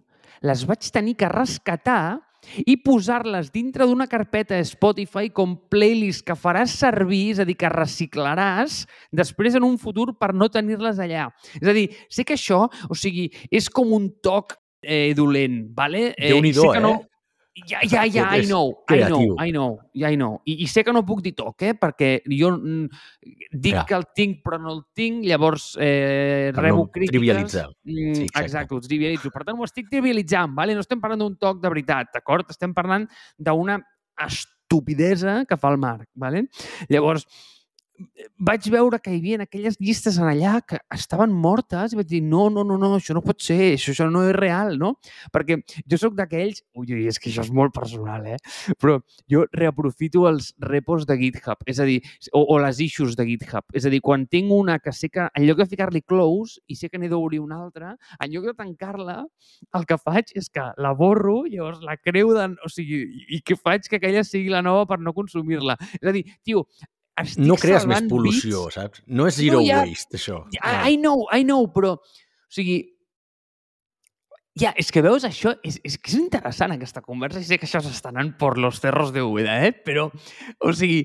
Les 0.45 0.63
vaig 0.67 0.85
tenir 0.93 1.15
que 1.17 1.29
rescatar 1.31 2.21
i 2.69 2.75
posar-les 2.77 3.49
dintre 3.49 3.87
d'una 3.89 4.05
carpeta 4.05 4.59
Spotify 4.67 5.31
com 5.33 5.55
playlist 5.71 6.25
que 6.27 6.35
faràs 6.37 6.75
servir, 6.77 7.31
és 7.33 7.41
a 7.41 7.47
dir, 7.47 7.55
que 7.57 7.71
reciclaràs 7.71 8.83
després 9.15 9.57
en 9.57 9.65
un 9.65 9.79
futur 9.81 10.11
per 10.19 10.33
no 10.37 10.51
tenir-les 10.53 11.01
allà. 11.01 11.31
És 11.57 11.65
a 11.65 11.73
dir, 11.73 11.87
sé 12.09 12.27
que 12.27 12.37
això, 12.37 12.67
o 12.89 12.97
sigui, 12.99 13.31
és 13.49 13.71
com 13.73 13.95
un 13.97 14.11
toc 14.21 14.59
eh, 14.85 15.13
dolent, 15.17 15.63
¿vale? 15.73 16.11
Eh, 16.13 16.29
Déu-n'hi-do, 16.35 16.69
sé 16.69 16.77
que 16.77 16.85
no... 16.85 16.95
Ja, 17.55 17.79
ja, 17.87 18.01
ja, 18.05 18.23
I 18.35 18.43
know, 18.45 18.73
I 18.91 18.97
know. 19.07 19.21
I 19.39 19.51
know, 19.51 19.79
ja, 19.93 20.09
I 20.11 20.17
know. 20.17 20.41
I, 20.43 20.57
I 20.63 20.67
sé 20.67 20.83
que 20.83 20.91
no 20.91 21.05
puc 21.07 21.21
dir 21.23 21.31
toc, 21.37 21.61
eh? 21.63 21.71
Perquè 21.79 22.09
jo 22.27 22.49
mm, 22.51 22.89
dic 23.55 23.77
Ja. 23.77 23.85
que 23.87 23.95
el 23.95 24.03
tinc 24.13 24.41
però 24.43 24.59
no 24.59 24.73
el 24.73 24.81
tinc, 24.93 25.23
llavors 25.23 25.77
eh, 25.79 26.51
rebo 26.53 26.83
no 26.83 26.91
crítiques. 26.91 27.13
trivialitzar. 27.15 27.69
Mm, 27.85 28.13
Sí, 28.13 28.23
exacte. 28.27 28.43
exacte, 28.43 28.75
ho 28.75 28.81
trivialitzo. 28.81 29.31
Per 29.31 29.45
tant, 29.47 29.57
ho 29.57 29.63
estic 29.63 29.87
trivialitzant, 29.89 30.51
vale? 30.53 30.75
no 30.75 30.83
estem 30.83 30.99
parlant 30.99 31.23
d'un 31.23 31.37
toc 31.39 31.61
de 31.63 31.69
veritat, 31.71 32.11
d'acord? 32.13 32.49
Estem 32.51 32.73
parlant 32.75 33.07
d'una 33.39 33.79
estupidesa 34.27 35.45
que 35.47 35.55
fa 35.57 35.71
el 35.71 35.77
Marc. 35.77 36.09
Vale? 36.13 36.49
Llavors, 36.89 37.25
vaig 38.37 38.67
veure 38.71 38.99
que 38.99 39.13
hi 39.13 39.19
havia 39.19 39.43
aquelles 39.45 39.77
llistes 39.79 40.17
en 40.19 40.27
allà 40.27 40.57
que 40.67 40.79
estaven 40.93 41.31
mortes 41.31 41.93
i 41.93 41.99
vaig 41.99 42.09
dir, 42.09 42.21
no, 42.23 42.47
no, 42.51 42.65
no, 42.67 42.77
no, 42.81 42.91
això 42.97 43.15
no 43.15 43.23
pot 43.25 43.41
ser, 43.43 43.75
això, 43.75 43.93
això 43.93 44.07
no 44.11 44.23
és 44.27 44.35
real, 44.35 44.75
no? 44.81 44.95
Perquè 45.33 45.59
jo 45.87 45.99
sóc 46.01 46.15
d'aquells... 46.17 46.63
Ui, 46.75 46.89
ui, 46.91 47.05
és 47.07 47.19
que 47.21 47.29
això 47.31 47.45
és 47.45 47.51
molt 47.55 47.73
personal, 47.75 48.25
eh? 48.27 48.37
Però 48.81 48.97
jo 49.31 49.45
reaprofito 49.55 50.25
els 50.29 50.51
repos 50.61 51.07
de 51.07 51.17
GitHub, 51.21 51.63
és 51.71 51.79
a 51.79 51.87
dir, 51.87 52.01
o, 52.33 52.43
o 52.43 52.59
les 52.63 52.81
issues 52.83 53.15
de 53.19 53.27
GitHub. 53.29 53.65
És 53.75 53.87
a 53.87 53.93
dir, 53.93 54.01
quan 54.05 54.27
tinc 54.31 54.51
una 54.51 54.77
que 54.83 54.93
sé 54.95 55.09
que, 55.13 55.27
en 55.31 55.47
lloc 55.47 55.61
de 55.63 55.69
ficar-li 55.71 56.03
close 56.03 56.59
i 56.67 56.79
sé 56.79 56.89
que 56.91 56.99
n'he 56.99 57.11
d'obrir 57.11 57.41
una 57.43 57.61
altra, 57.63 57.93
en 58.19 58.33
lloc 58.33 58.49
de 58.49 58.55
tancar-la, 58.57 59.21
el 59.77 59.87
que 59.87 59.99
faig 60.01 60.35
és 60.35 60.51
que 60.51 60.67
la 60.81 60.93
borro, 60.97 61.43
llavors 61.47 61.83
la 61.85 61.97
creu 62.01 62.33
de... 62.35 62.49
O 62.65 62.71
sigui, 62.71 63.05
i 63.35 63.41
que 63.45 63.57
faig 63.59 63.87
que 63.87 63.99
aquella 63.99 64.25
sigui 64.27 64.51
la 64.51 64.63
nova 64.65 64.85
per 64.89 64.99
no 65.01 65.15
consumir-la. 65.15 65.77
És 66.01 66.09
a 66.09 66.13
dir, 66.15 66.25
tio, 66.45 66.65
estic 67.21 67.45
No 67.45 67.55
crees 67.59 67.85
més 67.87 68.03
pol·lució, 68.09 68.65
bits. 68.65 68.75
saps? 68.79 69.01
No 69.07 69.27
és 69.29 69.35
zero 69.39 69.61
No, 69.61 69.65
ja- 69.67 69.83
waste, 69.85 70.17
això. 70.17 70.41
I, 70.55 70.59
I 70.93 70.97
know, 70.97 71.25
I 71.31 71.43
know, 71.47 71.67
però... 71.71 71.93
O 71.95 72.53
sigui, 72.55 72.81
ja, 74.55 74.71
és 74.79 74.91
que 74.91 75.01
veus, 75.03 75.25
això 75.27 75.55
és, 75.67 75.79
és 75.83 75.97
que 75.99 76.11
és 76.13 76.17
interessant 76.19 76.71
aquesta 76.75 77.01
conversa 77.03 77.41
i 77.41 77.47
sé 77.47 77.57
que 77.59 77.67
això 77.67 77.81
s'està 77.83 78.11
anant 78.13 78.33
per 78.39 78.53
los 78.57 78.79
cerros 78.79 79.11
de 79.15 79.23
Úbeda, 79.25 79.57
eh? 79.67 79.73
Però, 79.73 80.05
o 80.63 80.71
sigui, 80.73 81.01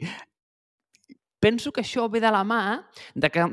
penso 1.43 1.73
que 1.73 1.83
això 1.83 2.07
ve 2.13 2.21
de 2.23 2.31
la 2.31 2.45
mà 2.47 2.61
de 3.15 3.31
que 3.33 3.47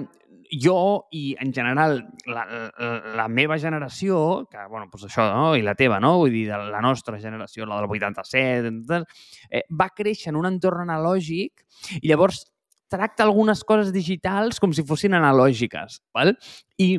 jo 0.52 1.08
i, 1.12 1.36
en 1.40 1.54
general, 1.54 2.00
la, 2.26 2.46
la, 2.48 2.92
la 3.20 3.28
meva 3.28 3.58
generació, 3.60 4.48
que, 4.52 4.66
bueno, 4.70 4.88
doncs 4.92 5.08
això, 5.10 5.26
no? 5.34 5.56
i 5.58 5.64
la 5.66 5.76
teva, 5.80 6.00
no? 6.04 6.16
Vull 6.22 6.34
dir, 6.34 6.46
de 6.50 6.60
la 6.72 6.82
nostra 6.84 7.20
generació, 7.22 7.66
la 7.66 7.82
del 7.82 7.90
87, 7.92 9.02
eh, 9.50 9.64
va 9.70 9.90
créixer 9.96 10.32
en 10.34 10.42
un 10.42 10.50
entorn 10.50 10.86
analògic 10.86 11.66
i 12.02 12.08
llavors 12.08 12.46
tracta 12.88 13.26
algunes 13.26 13.64
coses 13.68 13.92
digitals 13.92 14.62
com 14.64 14.74
si 14.74 14.86
fossin 14.88 15.18
analògiques, 15.18 16.02
val? 16.16 16.34
I 16.80 16.96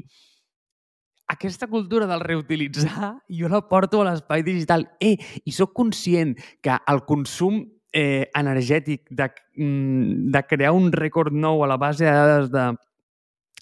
aquesta 1.29 1.69
cultura 1.69 2.09
del 2.09 2.25
reutilitzar 2.25 3.15
jo 3.29 3.49
la 3.53 3.63
porto 3.69 4.03
a 4.03 4.11
l'espai 4.11 4.45
digital. 4.45 4.87
Eh, 5.01 5.17
I 5.45 5.53
sóc 5.53 5.75
conscient 5.77 6.37
que 6.65 6.77
el 6.89 7.05
consum 7.09 7.63
eh, 7.93 8.29
energètic 8.37 9.07
de, 9.11 9.31
mm, 9.57 10.31
de 10.33 10.43
crear 10.49 10.73
un 10.73 10.93
rècord 10.93 11.33
nou 11.33 11.65
a 11.65 11.69
la 11.69 11.77
base 11.77 12.05
de 12.05 12.13
dades 12.13 12.51
de 12.53 12.73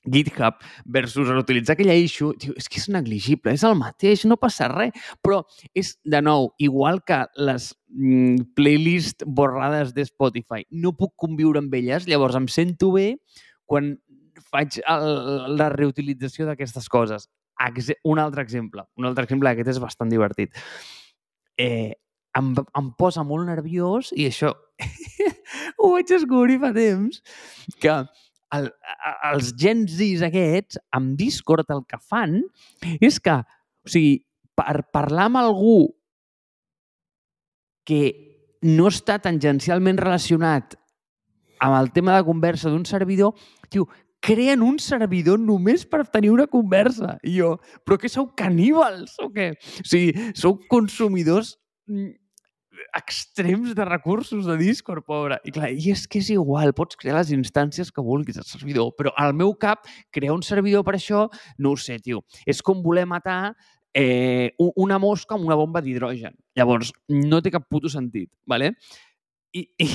GitHub 0.06 0.60
versus 0.84 1.28
reutilitzar 1.28 1.74
aquella 1.74 1.94
issue, 1.94 2.34
tio, 2.38 2.54
és 2.56 2.68
que 2.70 2.80
és 2.80 2.88
negligible, 2.92 3.54
és 3.54 3.64
el 3.66 3.76
mateix, 3.78 4.24
no 4.28 4.38
passa 4.40 4.70
res. 4.72 4.94
Però 5.24 5.42
és, 5.74 5.96
de 6.04 6.22
nou, 6.22 6.52
igual 6.62 7.02
que 7.06 7.24
les 7.36 7.72
mm, 7.88 8.52
playlists 8.58 9.26
borrades 9.26 9.92
de 9.96 10.06
Spotify. 10.08 10.64
No 10.70 10.94
puc 10.96 11.16
conviure 11.16 11.62
amb 11.62 11.74
elles, 11.74 12.08
llavors 12.08 12.38
em 12.38 12.48
sento 12.52 12.92
bé 12.96 13.16
quan 13.66 13.96
faig 14.52 14.80
el, 14.86 15.06
la 15.58 15.70
reutilització 15.72 16.46
d'aquestes 16.46 16.88
coses. 16.92 17.28
Exe 17.66 17.96
un 18.04 18.20
altre 18.20 18.44
exemple, 18.44 18.84
un 19.00 19.08
altre 19.08 19.24
exemple, 19.24 19.50
aquest 19.50 19.72
és 19.72 19.80
bastant 19.80 20.10
divertit. 20.12 20.52
Eh, 21.56 21.94
em, 22.36 22.52
em 22.52 22.90
posa 22.98 23.24
molt 23.24 23.48
nerviós 23.48 24.12
i 24.12 24.28
això 24.28 24.52
ho 25.80 25.92
vaig 25.94 26.08
descobrir 26.10 26.58
fa 26.60 26.72
temps, 26.76 27.22
que 27.80 27.96
el, 28.56 28.70
els 29.30 29.52
Gen 29.60 29.84
Zs 29.88 30.24
aquests, 30.26 30.80
amb 30.96 31.14
Discord 31.18 31.70
el 31.74 31.84
que 31.88 32.00
fan 32.00 32.40
és 33.00 33.20
que, 33.22 33.38
o 33.86 33.92
sigui, 33.92 34.18
per 34.56 34.86
parlar 34.94 35.28
amb 35.30 35.42
algú 35.42 35.78
que 37.86 38.00
no 38.66 38.88
està 38.90 39.20
tangencialment 39.22 40.00
relacionat 40.00 40.74
amb 41.62 41.76
el 41.78 41.92
tema 41.94 42.16
de 42.16 42.24
conversa 42.26 42.68
d'un 42.68 42.84
servidor, 42.84 43.36
tio, 43.70 43.86
creen 44.20 44.62
un 44.64 44.78
servidor 44.82 45.38
només 45.40 45.86
per 45.88 46.02
tenir 46.10 46.32
una 46.34 46.48
conversa. 46.50 47.16
I 47.22 47.38
jo, 47.38 47.54
però 47.86 47.98
què 48.00 48.10
sou 48.12 48.30
caníbals 48.36 49.16
o 49.22 49.30
què? 49.32 49.52
O 49.54 49.86
sigui, 49.86 50.32
sou 50.36 50.58
consumidors 50.70 51.54
mm, 51.88 52.10
extrems 52.94 53.74
de 53.74 53.84
recursos 53.84 54.46
de 54.46 54.56
Discord, 54.60 55.04
pobre. 55.06 55.38
I 55.44 55.54
clar, 55.54 55.70
i 55.72 55.92
és 55.92 56.06
que 56.10 56.20
és 56.22 56.30
igual, 56.34 56.74
pots 56.76 56.98
crear 56.98 57.16
les 57.18 57.32
instàncies 57.34 57.92
que 57.92 58.04
vulguis 58.04 58.38
al 58.40 58.46
servidor, 58.48 58.92
però 58.98 59.14
al 59.16 59.34
meu 59.34 59.54
cap, 59.58 59.88
crear 60.14 60.36
un 60.36 60.44
servidor 60.46 60.84
per 60.86 60.96
això, 60.98 61.26
no 61.58 61.74
ho 61.74 61.80
sé, 61.80 61.98
tio. 62.02 62.22
És 62.46 62.62
com 62.62 62.82
voler 62.84 63.06
matar 63.08 63.54
eh, 63.96 64.52
una 64.58 64.98
mosca 64.98 65.34
amb 65.34 65.46
una 65.48 65.56
bomba 65.56 65.80
d'hidrogen. 65.80 66.36
Llavors, 66.56 66.92
no 67.08 67.40
té 67.42 67.52
cap 67.54 67.64
puto 67.70 67.88
sentit, 67.88 68.30
¿vale? 68.46 68.74
I, 69.56 69.62
i, 69.80 69.88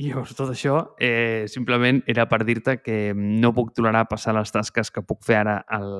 i 0.00 0.08
llavors 0.08 0.32
tot 0.38 0.48
això 0.54 0.78
eh, 1.02 1.44
simplement 1.52 2.00
era 2.08 2.24
per 2.30 2.40
dir-te 2.48 2.78
que 2.80 2.98
no 3.14 3.52
puc 3.52 3.74
tolerar 3.76 4.06
passar 4.08 4.32
les 4.36 4.52
tasques 4.54 4.90
que 4.94 5.04
puc 5.04 5.20
fer 5.26 5.42
ara 5.42 5.58
al, 5.68 5.90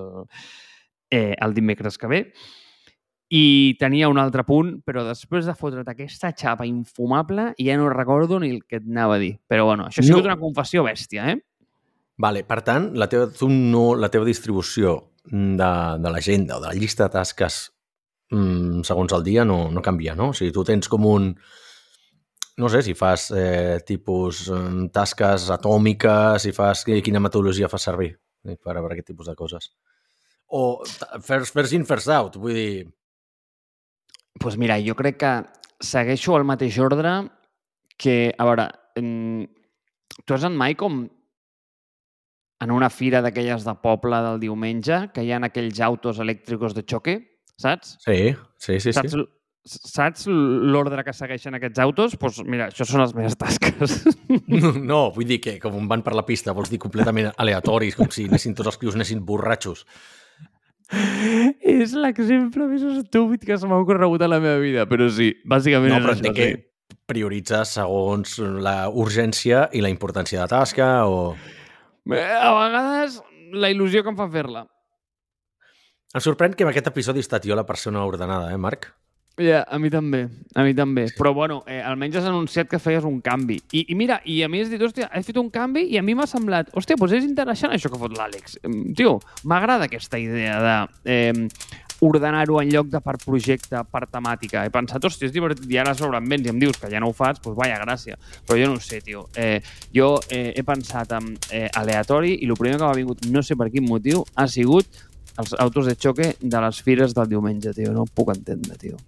eh, 1.13 1.35
el 1.37 1.53
dimecres 1.57 2.01
que 2.01 2.09
ve. 2.09 2.23
I 3.35 3.75
tenia 3.81 4.07
un 4.13 4.21
altre 4.23 4.45
punt, 4.47 4.77
però 4.87 5.03
després 5.09 5.47
de 5.49 5.55
fotre't 5.59 5.89
aquesta 5.91 6.31
xapa 6.39 6.67
infumable 6.69 7.49
ja 7.59 7.75
no 7.81 7.89
recordo 7.91 8.39
ni 8.39 8.53
el 8.55 8.61
que 8.63 8.79
et 8.79 8.87
anava 8.87 9.17
a 9.17 9.23
dir. 9.23 9.33
Però 9.51 9.65
bueno, 9.67 9.89
això 9.89 10.05
ha 10.05 10.07
sigut 10.07 10.23
No. 10.23 10.31
una 10.31 10.39
confessió 10.39 10.85
bèstia, 10.87 11.33
eh? 11.33 11.41
Vale, 12.23 12.45
per 12.47 12.61
tant, 12.63 12.93
la 12.95 13.09
teva, 13.11 13.27
tu 13.35 13.49
no, 13.51 13.97
la 13.99 14.09
teva 14.13 14.29
distribució 14.29 14.95
de, 15.25 15.73
de 15.99 16.13
l'agenda 16.15 16.59
o 16.59 16.63
de 16.63 16.69
la 16.69 16.79
llista 16.79 17.09
de 17.09 17.17
tasques 17.17 17.73
mm, 18.31 18.85
segons 18.87 19.13
el 19.17 19.25
dia 19.27 19.45
no, 19.45 19.71
no 19.75 19.83
canvia, 19.83 20.15
no? 20.15 20.31
O 20.31 20.37
sigui, 20.37 20.53
tu 20.55 20.63
tens 20.63 20.89
com 20.89 21.07
un... 21.11 21.33
No 22.57 22.69
sé, 22.71 22.85
si 22.87 22.95
fas 22.95 23.33
eh, 23.35 23.81
tipus 23.83 24.45
eh, 24.47 24.89
tasques 24.95 25.49
atòmiques, 25.51 26.45
si 26.45 26.53
fas... 26.55 26.85
Quina 26.87 27.19
metodologia 27.19 27.67
fas 27.73 27.83
servir 27.91 28.13
eh, 28.15 28.55
per, 28.55 28.77
per 28.79 28.93
aquest 28.93 29.09
tipus 29.11 29.27
de 29.27 29.35
coses? 29.35 29.73
O 30.55 30.85
first, 31.19 31.51
first 31.51 31.75
in, 31.75 31.89
first 31.89 32.07
out, 32.15 32.39
vull 32.39 32.55
dir... 32.55 32.85
Pues 34.41 34.57
mira, 34.59 34.79
jo 34.83 34.97
crec 34.99 35.21
que 35.23 35.35
segueixo 35.85 36.37
el 36.39 36.47
mateix 36.49 36.79
ordre 36.83 37.13
que, 37.99 38.35
a 38.37 38.47
veure, 38.49 38.69
tu 40.25 40.35
has 40.35 40.47
anat 40.47 40.59
mai 40.59 40.75
com 40.79 41.05
en 42.65 42.73
una 42.73 42.91
fira 42.91 43.21
d'aquelles 43.23 43.65
de 43.67 43.75
poble 43.83 44.19
del 44.25 44.41
diumenge, 44.43 45.01
que 45.15 45.25
hi 45.25 45.33
ha 45.35 45.41
aquells 45.47 45.81
autos 45.85 46.21
elèctrics 46.23 46.75
de 46.77 46.85
xoque, 46.89 47.17
saps? 47.61 47.97
Sí, 48.05 48.35
sí, 48.59 48.79
sí. 48.81 48.95
Saps, 48.97 49.15
sí. 49.15 49.81
saps 49.93 50.27
l'ordre 50.31 51.05
que 51.05 51.15
segueixen 51.17 51.59
aquests 51.59 51.83
autos? 51.85 52.15
Doncs 52.15 52.21
pues 52.23 52.41
mira, 52.49 52.71
això 52.73 52.87
són 52.89 53.05
les 53.05 53.15
meves 53.17 53.39
tasques. 53.41 54.01
No, 54.55 54.73
no, 54.75 55.01
vull 55.15 55.29
dir 55.29 55.39
que 55.43 55.53
com 55.63 55.87
van 55.91 56.03
per 56.03 56.15
la 56.17 56.25
pista, 56.27 56.55
vols 56.57 56.71
dir 56.73 56.81
completament 56.83 57.31
aleatoris, 57.39 57.95
com 57.99 58.09
si 58.11 58.27
anessin 58.29 58.55
tots 58.57 58.73
els 58.73 58.79
crios 58.81 58.97
anessin 58.97 59.23
borratxos. 59.27 59.85
És 61.75 61.95
l'exemple 61.97 62.67
més 62.69 62.83
estúpid 62.85 63.45
que 63.49 63.57
se 63.59 63.69
m'ha 63.69 63.81
ocorregut 63.81 64.23
a 64.23 64.29
la 64.29 64.41
meva 64.43 64.61
vida, 64.63 64.85
però 64.91 65.09
sí, 65.11 65.31
bàsicament 65.49 65.95
No, 65.95 65.99
és 65.99 66.05
però 66.05 66.15
això, 66.15 66.25
entenc 66.25 66.37
que 66.37 66.49
sí. 66.53 66.99
prioritzes 67.09 67.75
segons 67.79 68.37
la 68.65 68.77
urgència 68.91 69.69
i 69.73 69.83
la 69.85 69.93
importància 69.93 70.39
de 70.39 70.45
la 70.45 70.53
tasca 70.53 70.91
o... 71.09 71.35
Bé, 72.05 72.21
A 72.21 72.53
vegades 72.59 73.23
la 73.57 73.71
il·lusió 73.73 74.03
que 74.05 74.13
em 74.13 74.19
fa 74.19 74.29
fer-la. 74.29 74.67
Em 76.15 76.23
sorprèn 76.23 76.53
que 76.55 76.67
en 76.67 76.71
aquest 76.71 76.91
episodi 76.93 77.23
he 77.23 77.25
estat 77.27 77.47
jo 77.49 77.57
la 77.57 77.65
persona 77.67 78.05
ordenada, 78.07 78.53
eh, 78.53 78.61
Marc? 78.61 78.93
Ja, 79.35 79.65
a 79.67 79.81
mi 79.83 79.89
també, 79.91 80.29
a 80.55 80.63
mi 80.63 80.77
també. 80.79 81.09
Però, 81.19 81.33
bueno, 81.35 81.65
eh, 81.67 81.81
almenys 81.83 82.21
has 82.21 82.27
anunciat 82.31 82.69
que 82.71 82.79
feies 82.79 83.03
un 83.03 83.17
canvi. 83.21 83.57
I, 83.75 83.81
i 83.91 83.95
mira, 83.99 84.21
i 84.31 84.37
a 84.47 84.49
mi 84.49 84.61
has 84.63 84.69
dit, 84.71 84.79
hòstia, 84.79 85.09
he 85.11 85.23
fet 85.27 85.41
un 85.41 85.49
canvi 85.51 85.89
i 85.91 85.99
a 85.99 86.05
mi 86.07 86.15
m'ha 86.15 86.27
semblat, 86.31 86.71
hòstia, 86.71 86.95
doncs 87.01 87.17
és 87.19 87.27
interessant 87.27 87.75
això 87.75 87.91
que 87.91 87.99
fot 87.99 88.15
l'Àlex. 88.15 88.61
Em, 88.63 88.77
Tio, 88.95 89.17
m'agrada 89.43 89.89
aquesta 89.89 90.21
idea 90.23 90.61
de 90.63 90.77
eh, 91.11 91.49
ordenar-ho 92.07 92.61
en 92.63 92.71
lloc 92.71 92.93
de 92.93 93.01
per 93.03 93.17
projecte, 93.25 93.81
per 93.91 94.05
temàtica. 94.07 94.63
He 94.63 94.71
pensat, 94.71 95.03
hòstia, 95.03 95.27
és 95.27 95.35
divertit, 95.35 95.67
i 95.67 95.81
ara 95.83 95.97
sobre 95.99 96.21
em 96.23 96.31
vens 96.31 96.47
i 96.47 96.53
em 96.53 96.61
dius 96.63 96.79
que 96.79 96.93
ja 96.93 97.03
no 97.03 97.11
ho 97.11 97.17
fas, 97.17 97.41
doncs 97.43 97.59
vaya 97.59 97.81
gràcia. 97.83 98.15
Però 98.47 98.61
jo 98.61 98.71
no 98.71 98.79
ho 98.79 98.85
sé, 98.85 99.01
tio. 99.03 99.27
Eh, 99.35 99.59
jo 99.97 100.13
eh, 100.29 100.53
he 100.55 100.63
pensat 100.63 101.11
en 101.19 101.33
eh, 101.51 101.67
aleatori 101.75 102.37
i 102.39 102.47
el 102.47 102.55
primer 102.61 102.79
que 102.79 102.87
m'ha 102.87 102.95
vingut, 103.01 103.27
no 103.35 103.43
sé 103.43 103.59
per 103.59 103.67
quin 103.75 103.91
motiu, 103.91 104.23
ha 104.39 104.47
sigut 104.47 105.03
els 105.43 105.55
autos 105.59 105.91
de 105.91 105.99
xoque 105.99 106.37
de 106.41 106.65
les 106.69 106.83
fires 106.87 107.19
del 107.19 107.35
diumenge, 107.35 107.75
tio. 107.75 107.91
No 107.91 108.07
ho 108.07 108.11
puc 108.15 108.31
entendre, 108.37 108.79
tio. 108.79 109.03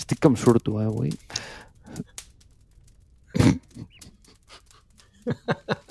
Estic 0.00 0.16
que 0.18 0.28
em 0.32 0.36
surto, 0.36 0.80
eh, 0.80 0.86
avui. 0.88 1.10